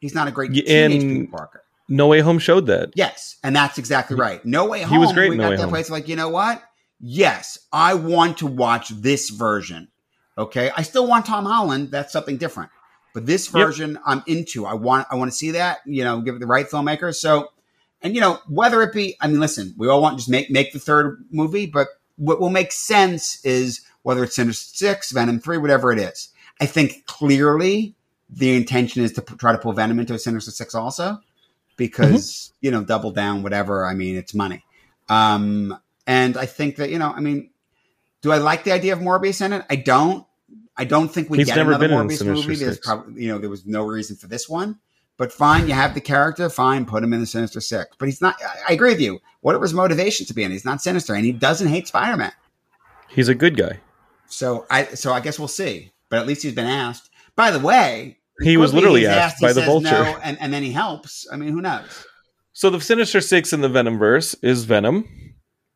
[0.00, 1.61] He's not a great teenage and- Peter Parker.
[1.92, 2.90] No Way Home showed that.
[2.94, 4.44] Yes, and that's exactly right.
[4.44, 4.90] No way home.
[4.92, 5.70] He was great We No got Way that Home.
[5.70, 6.62] place like you know what?
[7.00, 9.88] Yes, I want to watch this version.
[10.38, 11.90] Okay, I still want Tom Holland.
[11.90, 12.70] That's something different.
[13.14, 13.66] But this Yep.
[13.66, 14.64] version, I'm into.
[14.64, 15.06] I want.
[15.10, 15.80] I want to see that.
[15.84, 17.14] You know, give it the right filmmaker.
[17.14, 17.50] So,
[18.00, 20.72] and you know, whether it be, I mean, listen, we all want just make make
[20.72, 25.58] the third movie, but what will make sense is whether it's Sinister Six, Venom Three,
[25.58, 26.30] whatever it is.
[26.60, 27.94] I think clearly
[28.30, 31.18] the intention is to p- try to pull Venom into a Sinister Six also,
[31.88, 33.86] because you know, double down, whatever.
[33.86, 34.64] I mean, it's money.
[35.08, 35.76] Um,
[36.06, 37.50] and I think that you know, I mean,
[38.22, 39.64] do I like the idea of Morbius in it?
[39.68, 40.26] I don't.
[40.76, 42.54] I don't think we He's get never another been Morbius movie.
[42.54, 44.78] There's probably you know there was no reason for this one.
[45.18, 46.48] But fine, you have the character.
[46.48, 47.94] Fine, put him in the Sinister Six.
[47.98, 48.36] But he's not.
[48.42, 49.20] I- I agree with you.
[49.40, 50.50] What was motivation to be in?
[50.50, 52.32] He's not sinister, and he doesn't hate Spider Man.
[53.08, 53.80] He's a good guy.
[54.26, 54.84] So I.
[54.94, 55.92] So I guess we'll see.
[56.08, 57.10] But at least he's been asked.
[57.36, 59.90] By the way, He was literally asked he by the Vulture.
[59.90, 61.26] no, and, and then he helps.
[61.32, 62.04] I mean, who knows?
[62.52, 65.08] So the Sinister Six in the Venom verse is Venom.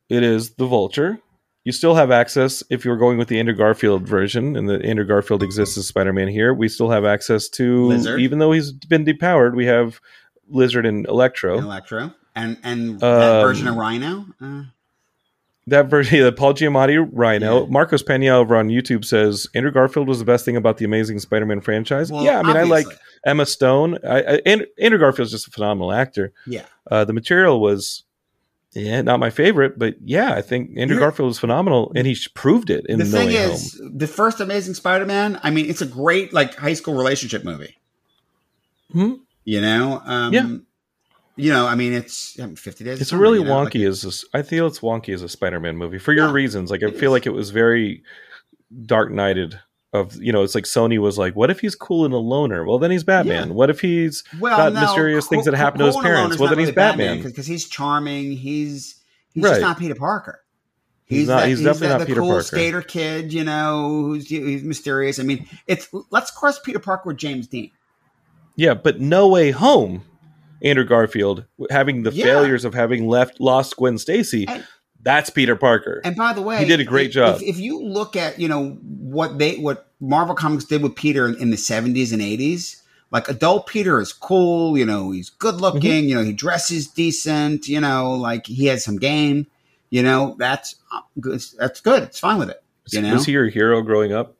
[0.09, 1.19] It is the Vulture.
[1.63, 5.05] You still have access if you're going with the Andrew Garfield version, and the Andrew
[5.05, 6.53] Garfield exists as Spider-Man here.
[6.53, 8.21] We still have access to, Lizard.
[8.21, 9.99] even though he's been depowered, we have
[10.47, 11.57] Lizard and Electro.
[11.59, 14.27] Electro and and that Um, version of Rhino.
[14.41, 14.63] Uh,
[15.67, 17.63] that version, the Paul Giamatti Rhino.
[17.63, 17.69] Yeah.
[17.69, 21.19] Marcos Pena over on YouTube says Andrew Garfield was the best thing about the Amazing
[21.19, 22.11] Spider-Man franchise.
[22.11, 22.87] well, yeah, I mean, I like.
[23.25, 23.97] Emma Stone.
[24.05, 26.31] I, I, and Andrew Garfield's just a phenomenal actor.
[26.45, 26.63] Yeah.
[26.89, 28.03] Uh, the material was,
[28.73, 32.15] yeah, not my favorite, but yeah, I think Andrew You're- Garfield was phenomenal, and he
[32.35, 33.97] proved it in the thing is, Home.
[33.97, 35.39] the first Amazing Spider-Man.
[35.43, 37.75] I mean, it's a great like high school relationship movie.
[38.93, 39.13] Hmm?
[39.43, 40.55] You know, um, Yeah.
[41.37, 42.99] You know, I mean, it's I mean, Fifty Days.
[42.99, 45.21] It's Summer, really you know, like- wonky as a s I feel it's wonky as
[45.21, 46.71] a Spider-Man movie for your Yeah, reasons.
[46.71, 47.11] Like I feel is.
[47.11, 48.03] like it was very
[48.85, 49.59] dark knighted.
[49.93, 52.65] Of you know, it's like Sony was like, "What if he's cool and a loner?
[52.65, 53.47] Well, then he's Batman.
[53.47, 53.53] Yeah.
[53.53, 56.37] What if he's well, got no, mysterious things that happen to his parents?
[56.37, 57.23] Well, then he's Batman.
[57.23, 58.33] because he's charming.
[58.33, 58.95] He's
[59.33, 59.51] he's Right.
[59.51, 60.41] just not Peter Parker.
[61.05, 62.43] He's not- he's definitely the, not the Peter cool Parker.
[62.43, 65.19] skater kid, you know, who's he's mysterious.
[65.19, 67.71] I mean, it's let's cross Peter Parker with James Dean.
[68.57, 70.03] Yeah, but No Way Home,
[70.63, 72.25] Andrew Garfield having the Yeah.
[72.25, 74.47] failures of having left lost Gwen Stacy.
[74.47, 74.65] And-
[75.03, 76.01] that's Peter Parker.
[76.03, 77.35] And by the way, He did a great if- job.
[77.37, 81.27] If, if you look at you know what they what Marvel Comics did with Peter
[81.27, 82.81] in, in the seventies and eighties,
[83.11, 84.77] like adult Peter is cool.
[84.77, 85.81] You know, he's good looking.
[86.03, 86.09] Mm-hmm.
[86.09, 87.67] You know, he dresses decent.
[87.69, 89.47] You know, like he has some game.
[89.91, 91.41] You know, that's uh, good.
[91.57, 92.03] That's good.
[92.03, 92.61] It's fine with it.
[92.91, 94.35] You know, Was he your hero growing up?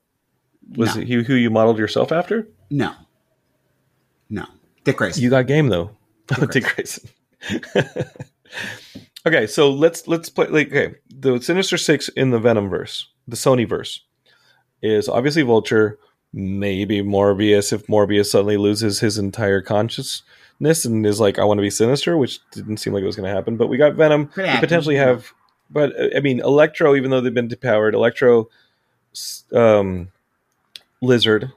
[0.75, 1.01] Was No.
[1.03, 2.45] he who you modeled yourself after?
[2.69, 2.91] no,
[4.29, 4.45] no,
[4.83, 5.23] Dick Grayson.
[5.23, 5.91] You got game though.
[6.51, 7.09] Dick Grayson.
[9.25, 10.47] okay, so let's let's play.
[10.47, 14.01] Like, okay, the Sinister Six in the Venom verse, the Sony verse,
[14.81, 15.97] is obviously Vulture,
[16.33, 17.71] maybe Morbius.
[17.71, 22.17] If Morbius suddenly loses his entire consciousness and is like, "I want to be Sinister,"
[22.17, 23.57] which didn't seem like it was going to happen.
[23.57, 24.27] But we got Venom.
[24.27, 25.31] Could We potentially have,
[25.69, 26.95] but uh, I mean, Electro.
[26.95, 28.49] Even though they've been depowered, Electro,
[29.53, 30.09] um,
[31.01, 31.51] Lizard,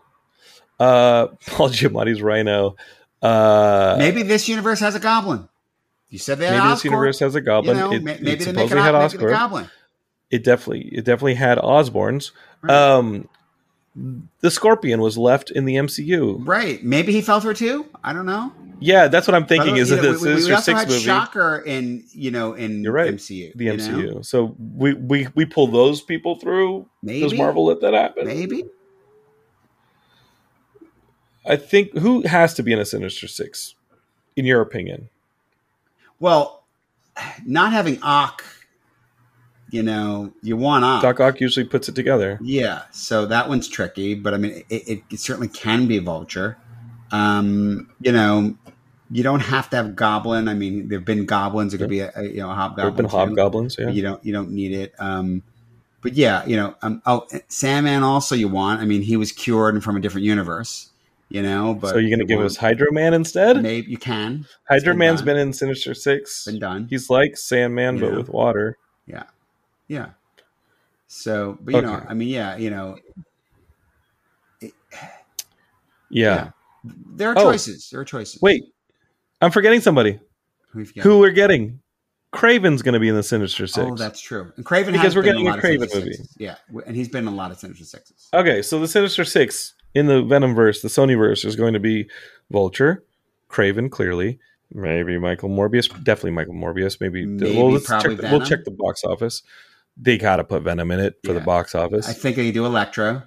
[0.78, 2.76] uh, Paul Giamatti's Rhino.
[3.22, 5.48] Uh, maybe this universe has a Goblin.
[6.10, 6.50] You said that.
[6.50, 7.76] maybe this universe has a goblin.
[7.76, 9.70] You know, it, ma- it maybe they make it had make it a Goblin.
[10.30, 12.32] It definitely, it definitely had Osborns.
[12.62, 12.74] Right.
[12.74, 13.28] Um,
[14.40, 16.46] the Scorpion was left in the MCU.
[16.46, 16.82] Right.
[16.82, 17.86] Maybe he fell through too.
[18.02, 18.52] I don't know.
[18.80, 19.76] Yeah, that's what I'm thinking.
[19.76, 21.00] Is that know, the we, we, also had movie?
[21.00, 23.14] Shocker in you know in You're right.
[23.14, 23.52] MCU.
[23.54, 24.14] the MCU.
[24.14, 24.22] know?
[24.22, 26.88] So we we we pull those people through.
[27.02, 28.26] Maybe Does Marvel let that happen?
[28.26, 28.64] Maybe
[31.46, 33.74] I think who has to be in a Sinister Six,
[34.36, 35.08] in your opinion?
[36.18, 36.64] Well,
[37.46, 38.44] not having Ock
[39.70, 41.02] you know, you want up.
[41.02, 42.38] Doc Ock usually puts it together.
[42.42, 46.58] Yeah, so that one's tricky, but I mean, it, it, it certainly can be Vulture.
[47.12, 48.56] Um, you know,
[49.10, 50.48] you don't have to have Goblin.
[50.48, 51.74] I mean, there've been goblins.
[51.74, 52.86] It could be a, a you know a hobgoblin.
[52.86, 53.90] have been hobgoblins, yeah.
[53.90, 54.94] You don't you don't need it.
[54.98, 55.42] Um,
[56.02, 58.80] but yeah, you know, um, oh, Sandman also you want.
[58.80, 60.89] I mean, he was cured and from a different universe.
[61.32, 63.62] You know, but so you're gonna give us Hydro Man instead?
[63.62, 64.46] Maybe you can.
[64.68, 65.26] Hydro been Man's done.
[65.26, 66.44] been in Sinister Six.
[66.44, 66.86] Been done.
[66.90, 68.16] He's like Sandman, but Yeah.
[68.16, 68.76] with water.
[69.06, 69.22] Yeah,
[69.86, 70.08] yeah.
[71.06, 72.98] So, but you know, I mean, yeah, you know,
[76.08, 76.50] Yeah.
[76.84, 77.52] there are Oh.
[77.52, 77.88] choices.
[77.90, 78.42] There are choices.
[78.42, 78.64] Wait,
[79.40, 80.18] I'm forgetting somebody.
[81.02, 81.80] Who, we're getting?
[82.32, 83.86] Kraven's going to be in the Sinister oh, Six.
[83.90, 84.52] Oh, that's true.
[84.56, 86.12] And Kraven Because has we're getting in a lot of Kraven movie.
[86.12, 86.36] Sixes.
[86.38, 86.56] Yeah,
[86.86, 88.28] and he's been in a lot of Sinister Sixes.
[88.34, 91.80] Okay, so the Sinister Six in the Venom verse, the Sony verse, is going to
[91.80, 92.08] be
[92.50, 93.04] Vulture,
[93.48, 94.38] Kraven, clearly,
[94.72, 97.24] maybe Michael Morbius, definitely Michael Morbius, maybe.
[97.26, 99.42] Maybe well, check the, we'll check the box office.
[99.96, 102.64] They got to put Venom in it for the box office, I think they do
[102.64, 103.22] Electro.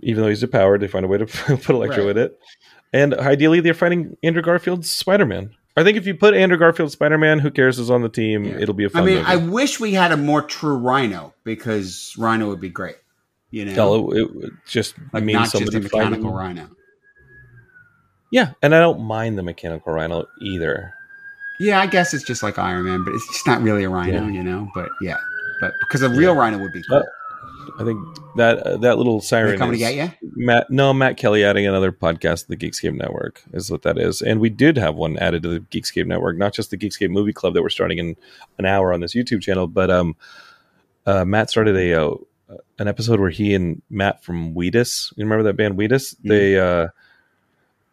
[0.00, 0.80] even though he's depowered.
[0.80, 2.16] They find a way to put Electro Right.
[2.16, 2.40] in it,
[2.92, 5.54] and ideally they're fighting Andrew Garfield's Spider Man.
[5.78, 8.44] I think if you put Andrew Garfield's Spider Man, who cares is on the team,
[8.44, 8.58] Yeah.
[8.60, 9.26] it'll be a fun I mean, movie.
[9.26, 12.96] I wish we had a more true Rhino because Rhino would be great.
[13.50, 16.68] You know, Hell, it, it just like means not just somebody a mechanical Rhino.
[18.32, 20.92] Yeah, and I don't mind the mechanical rhino either.
[21.60, 24.26] Yeah, I guess it's just like Iron Man, but it's just not really a Rhino,
[24.26, 24.32] Yeah.
[24.32, 24.68] you know.
[24.74, 25.16] But yeah,
[25.60, 26.98] but because a real Rhino would be cool.
[26.98, 27.02] Uh,
[27.78, 27.98] I think
[28.36, 30.12] that uh, that little siren coming to get you?
[30.34, 30.70] Matt.
[30.70, 34.40] No, Matt Kelly adding another podcast to the Geekscape Network is what that is, and
[34.40, 37.54] we did have one added to the Geekscape Network, not just the Geekscape Movie Club
[37.54, 38.16] that we're starting in
[38.58, 40.16] an hour on this YouTube channel, but um,
[41.06, 42.14] uh, Matt started a uh,
[42.78, 46.14] an episode where he and Matt from Wheatus, you remember that band Wheatus?
[46.14, 46.28] Mm-hmm.
[46.28, 46.88] They uh,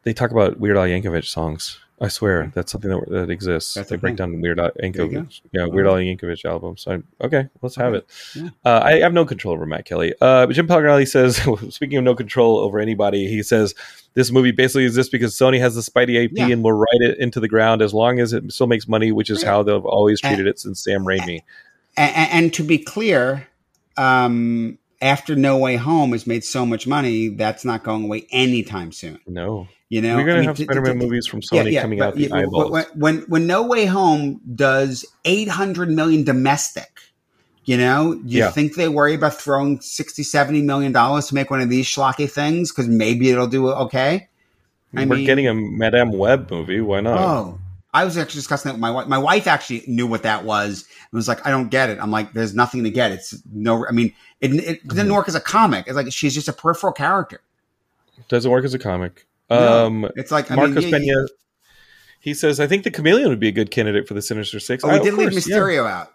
[0.03, 1.79] they talk about Weird Al Yankovic songs.
[2.01, 3.75] I swear that's something that, that exists.
[3.75, 4.31] That's they break thing.
[4.31, 5.07] down Weird Al There you go.
[5.07, 6.85] Yankovic, yeah, Weird Al Yankovic albums.
[6.87, 8.05] I'm, okay, let's have it.
[8.35, 8.49] Yeah.
[8.65, 10.13] Uh, I have no control over Matt Kelly.
[10.19, 11.37] Uh, but Jim Pellegrelli says,
[11.73, 13.73] speaking of no control over anybody, he says
[14.15, 16.47] this movie basically exists because Sony has the Spidey IP Yeah.
[16.49, 19.29] and will ride it into the ground as long as it still makes money, which
[19.29, 21.41] is how they've always treated it since Sam Raimi.
[21.95, 23.47] And, and to be clear,
[23.97, 28.91] um, after No Way Home has made so much money, that's not going away anytime
[28.91, 29.19] soon.
[29.27, 31.99] No, You know, we're gonna I mean, have t- Spider-Man t- movies from Sony coming
[31.99, 32.71] but out the yeah, eyeballs.
[32.71, 36.89] When, when when No Way Home does eight hundred million domestic,
[37.65, 38.51] you know, you Yeah.
[38.51, 42.29] think they worry about throwing 60, 70 million dollars to make one of these schlocky
[42.29, 44.27] things because maybe it'll do okay?
[44.95, 46.79] I we're mean- getting a Madame Web movie.
[46.81, 47.19] Why not?
[47.19, 47.59] Oh,
[47.93, 49.07] I was actually discussing that with my wife.
[49.07, 52.09] My wife actually knew what that was and was like, "I don't get it." I'm
[52.11, 53.11] like, "There's nothing to get.
[53.11, 53.85] It's no.
[53.87, 55.13] I mean, it, it didn't Mm-hmm.
[55.13, 55.85] work as a comic.
[55.87, 57.41] It's like she's just a peripheral character.
[58.29, 59.27] Doesn't work as a comic.
[59.49, 59.85] No.
[59.87, 61.25] Um, It's like I Marcos mean, yeah, Pena.
[62.19, 64.83] He says, "I think the Chameleon would be a good candidate for the Sinister Six.
[64.83, 65.57] Oh, we of did leave course, yeah.
[65.57, 66.09] Mysterio out.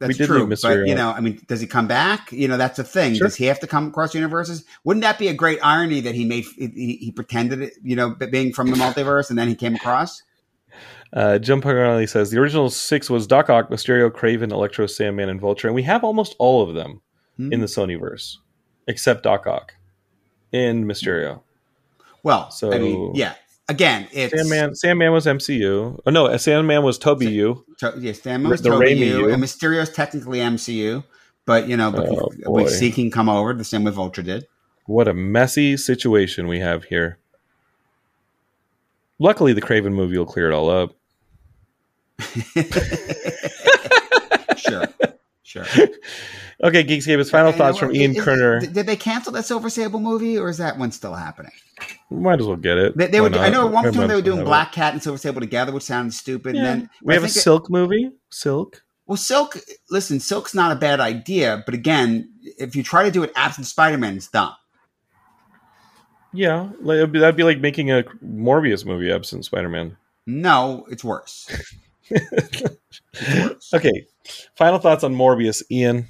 [0.00, 0.44] That's We did true.
[0.44, 2.32] leave but you know, I mean, does he come back?
[2.32, 3.14] You know, that's the thing.
[3.14, 3.28] Sure.
[3.28, 4.64] Does he have to come across universes?
[4.82, 6.44] Wouldn't that be a great irony that he made?
[6.56, 10.22] He, he pretended, it, you know, being from the multiverse, and then he came across.
[11.14, 15.40] Uh, Jim Paganelli says the original six was Doc Ock, Mysterio, Kraven, Electro, Sandman, and
[15.40, 17.00] Vulture, and we have almost all of them
[17.36, 17.52] Hmm.
[17.52, 18.36] in the Sonyverse,
[18.88, 19.74] except Doc Ock
[20.52, 21.40] and Mysterio.
[22.24, 23.34] Well, So- I mean, yeah.
[23.68, 25.98] Again, it's Sandman, Sandman was MCU.
[26.04, 27.64] Oh no, Sandman was Tobey U.
[27.78, 31.02] To, yeah, Sandman was The Tobey U, and Mysterio's technically MCU,
[31.46, 32.66] but you know, Oh, boy.
[32.66, 34.46] Seeking come over the same way Vulture did.
[34.86, 37.18] What a messy situation we have here.
[39.18, 40.94] Luckily, the Kraven movie will clear it all up.
[44.56, 44.86] Sure,
[45.42, 45.64] sure.
[46.62, 47.18] Okay, Geekscape.
[47.18, 48.60] His final And, thoughts from Ian is- Kerner.
[48.60, 51.52] Did did they cancel that Silver Sable movie, or is that one still happening?
[52.10, 52.96] We Might as well get it.
[52.96, 53.28] They, they were.
[53.34, 55.18] I know at one Might point they were doing well have Black Cat and Silver
[55.18, 56.54] Sable together, which sounded stupid.
[56.54, 56.58] it.
[56.58, 58.10] And then we have a think that- Silk movie.
[58.30, 58.82] Silk.
[59.06, 59.58] Well, Silk.
[59.90, 63.66] Listen, Silk's not a bad idea, but again, if you try to do it absent
[63.66, 64.54] Spider Man, it's dumb.
[66.32, 69.96] Yeah, like, that'd be like making a Morbius movie absent Spider-Man.
[70.26, 71.48] No, it's worse.
[73.72, 74.06] Okay,
[74.56, 76.06] final thoughts on Morbius, Ian,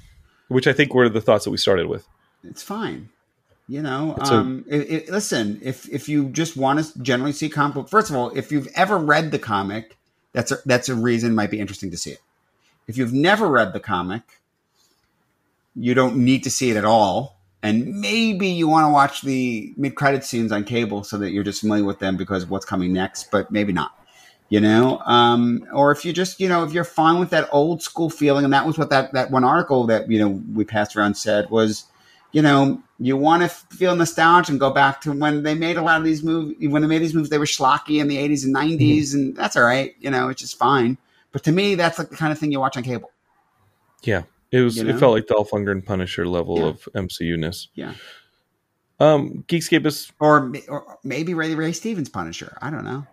[0.47, 2.07] which I think were the thoughts that we started with.
[2.43, 3.09] It's fine.
[3.67, 5.59] You know, It's a- um, it, it, listen.
[5.63, 8.67] If if you just want to generally see comic, book- first of all, if you've
[8.75, 9.97] ever read the comic,
[10.33, 12.21] that's a, that's a reason might be interesting to see it.
[12.87, 14.21] If you've never read the comic,
[15.75, 19.73] you don't need to see it at all, and maybe you want to watch the
[19.77, 22.65] mid credit scenes on cable so that you're just familiar with them because of what's
[22.65, 23.31] coming next.
[23.31, 23.97] But maybe not.
[24.49, 27.81] You know, um, or if you just, you know, if you're fine with that old
[27.81, 30.95] school feeling, and that was what that that one article that you know we passed
[30.95, 31.85] around said was,
[32.31, 35.81] you know, you want to feel nostalgia and go back to when they made a
[35.81, 36.69] lot of these movies.
[36.69, 39.57] When they made these movies, they were schlocky in the 80s and 90s, and that's
[39.57, 39.95] all right.
[39.99, 40.99] You know, it's just fine.
[41.31, 43.11] But to me, that's like the kind of thing you watch on cable.
[44.03, 44.77] Yeah, it was.
[44.77, 46.65] You It felt like Dolph Lundgren Punisher level Yeah.
[46.65, 47.67] of MCU ness.
[47.73, 47.95] Yeah.
[48.99, 52.57] Um, Geekscape is Or, or maybe Ray Ray Stevens Punisher.
[52.61, 53.07] I don't know.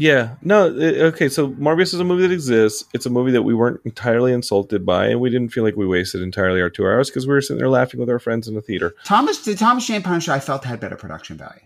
[0.00, 1.28] Yeah, no, it- okay.
[1.28, 2.84] So Morbius is a movie that exists.
[2.94, 5.86] It's a movie that we weren't entirely insulted by, and we didn't feel like we
[5.88, 8.54] wasted entirely our two hours because we were sitting there laughing with our friends in
[8.54, 8.94] the theater.
[9.04, 11.60] Thomas the Thomas Jane Punisher I felt had better production value.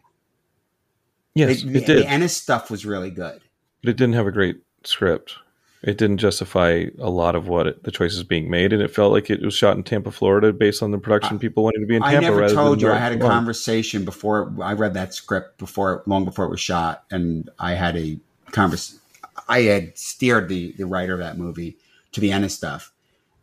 [1.35, 3.41] Yes, the, it did, The Ennis stuff was really good.
[3.83, 5.35] but it didn't have a great script.
[5.83, 9.13] It didn't justify a lot of what it, the choices being made, and it felt
[9.13, 11.97] like it was shot in Tampa, Florida, based on the production people wanting to be
[11.97, 12.19] in Tampa.
[12.19, 16.25] I never told you I had a conversation before I read that script before long
[16.25, 18.21] before it was shot, and I had a
[18.53, 19.01] convers.
[19.49, 21.79] I had steered the the writer of that movie
[22.13, 22.93] to the end of stuff,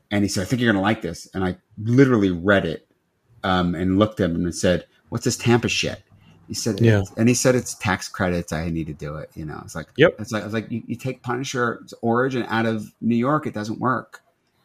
[0.09, 2.87] and he said, "I think you're going to like this," and I literally read it
[3.43, 6.03] um, and looked at him and said, "What's this Tampa shit?"
[6.49, 7.03] He said, Yeah.
[7.15, 8.51] And he said it's tax credits.
[8.51, 9.29] I need to do it.
[9.35, 10.15] You know, it's like, Yep.
[10.19, 13.79] It's like, it's like you, you take Punisher's origin out of New York, it doesn't
[13.79, 14.21] work.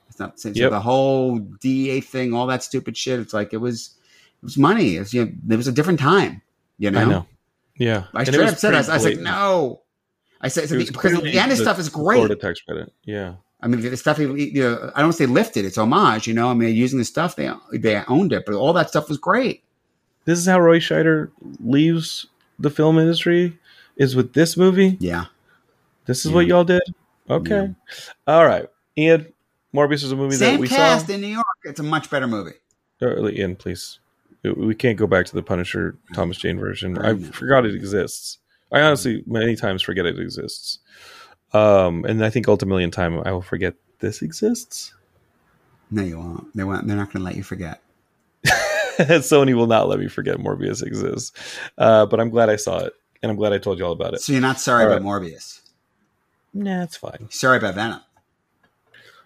[0.08, 0.54] It's not the same.
[0.54, 0.70] So Yep.
[0.70, 3.20] the whole DEA thing, all that stupid shit.
[3.20, 3.90] It's like it was,
[4.42, 4.96] it was money.
[4.96, 6.40] It was, you know, there was a different time.
[6.78, 7.26] You know, I know.
[7.76, 9.82] Yeah, I And straight up said, I was, I was like, no.
[10.40, 12.16] I said, It was because the end the stuff is great.
[12.16, 12.92] Florida tax credit.
[13.04, 16.50] Yeah, I mean, the stuff, you know, I don't say lifted, it's homage, you know,
[16.50, 19.64] I mean, using the stuff, they, they owned it, but all that stuff was great.
[20.24, 22.26] This is how Roy Scheider leaves
[22.58, 23.58] the film industry.
[23.96, 24.96] Is with this movie.
[24.98, 25.26] Yeah.
[26.06, 26.34] This is Yeah.
[26.34, 26.82] what y'all did?
[27.30, 27.72] Okay.
[28.26, 28.66] All right.
[28.98, 29.32] Ian,
[29.72, 31.12] Morbius is a movie that we cast saw.
[31.12, 31.46] in New York.
[31.64, 32.54] It's a much better movie.
[33.00, 34.00] Uh, Ian, please.
[34.42, 36.98] We can't go back to the Punisher Thomas Jane version.
[36.98, 38.38] I forgot it exists.
[38.72, 40.80] I honestly many times forget it exists.
[41.52, 44.92] Um, and I think ultimately in time I will forget this exists.
[45.92, 46.54] No, you won't.
[46.56, 46.86] They won't.
[46.88, 47.80] They're not going to let you forget.
[48.98, 51.32] Sony will not let me forget Morbius exists.
[51.78, 52.92] Uh, but I'm glad I saw it,
[53.22, 54.20] and I'm glad I told you all about it.
[54.20, 55.60] So you're not sorry All about Morbius.
[56.52, 57.26] Nah, it's fine.
[57.30, 58.00] Sorry about Venom.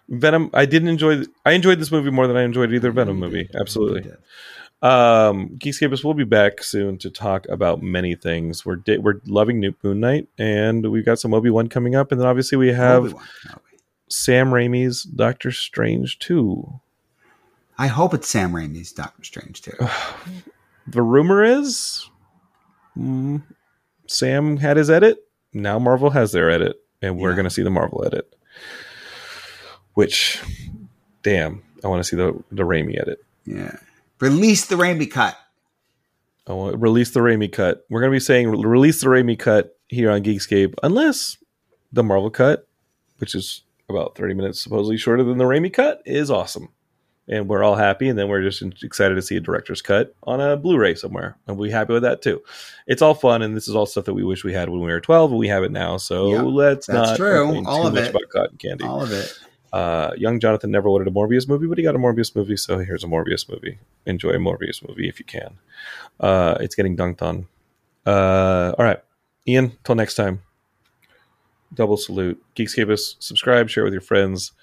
[0.09, 0.49] Venom.
[0.53, 1.23] I didn't enjoy.
[1.45, 3.49] I enjoyed this movie more than I enjoyed either Venom movie.
[3.53, 4.11] Absolutely.
[4.81, 8.65] Um, Geekscapists will be back soon to talk about many things.
[8.65, 12.11] We're di- we're loving New Moon Knight, and we've got some Obi Wan coming up,
[12.11, 13.23] and then obviously we have Obi-Wan
[14.09, 16.79] Sam Raimi's Doctor Strange two.
[17.79, 19.71] I hope it's Sam Raimi's Doctor Strange too.
[20.87, 22.09] The rumor is,
[22.97, 23.43] mm,
[24.07, 25.19] Sam had his edit.
[25.53, 27.35] Now Marvel has their edit, and we're Yeah.
[27.35, 28.33] going to see the Marvel edit.
[29.93, 30.41] Which,
[31.21, 33.23] damn, I want to see the the Raimi edit.
[33.45, 33.77] yeah.
[34.19, 35.37] Release the Raimi cut.
[36.47, 37.85] I want release the Raimi cut.
[37.89, 41.37] We're going to be saying re- release the Raimi cut here on Geekscape, unless
[41.93, 42.67] the Marvel cut,
[43.19, 46.69] which is about 30 minutes supposedly shorter than the Raimi cut, is awesome.
[47.29, 48.09] And we're all happy.
[48.09, 51.37] And then we're just excited to see a director's cut on a Blu ray somewhere.
[51.47, 52.41] And we'll be happy with that too.
[52.87, 53.41] It's all fun.
[53.41, 55.37] And this is all stuff that we wish we had when we were 12, but
[55.37, 55.97] we have it now.
[55.97, 57.63] So let's that's not true.
[57.65, 58.09] All of it.
[58.09, 58.83] about cotton candy.
[58.83, 59.39] All of it.
[59.71, 62.79] Uh, young Jonathan never wanted a Morbius movie, but he got a Morbius movie, so
[62.79, 63.77] here's a Morbius movie.
[64.05, 65.59] Enjoy a Morbius movie if you can.
[66.19, 67.47] Uh, it's getting dunked on.
[68.05, 68.99] Uh, all right,
[69.47, 69.77] Ian.
[69.83, 70.41] Till next time.
[71.73, 73.17] Double salute, Geekscapists.
[73.19, 74.53] Subscribe, share with your friends,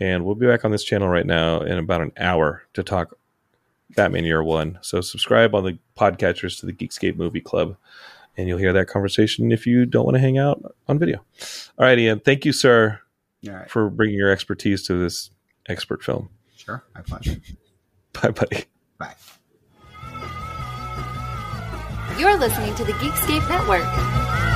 [0.00, 3.16] and we'll be back on this channel right now in about an hour to talk
[3.96, 4.78] Batman Year One.
[4.82, 7.76] So subscribe on the podcatchers to the Geekscape Movie Club,
[8.36, 11.18] and you'll hear that conversation if you don't want to hang out on video.
[11.78, 12.20] All right, Ian.
[12.20, 13.00] Thank you, sir
[13.48, 13.70] All right.
[13.70, 15.30] for bringing your expertise to this
[15.68, 16.30] expert film.
[16.56, 16.84] Sure.
[16.94, 17.36] My pleasure.
[18.12, 18.64] Bye, buddy.
[18.98, 19.14] Bye.
[22.18, 24.53] You're listening to the Geekscape Network.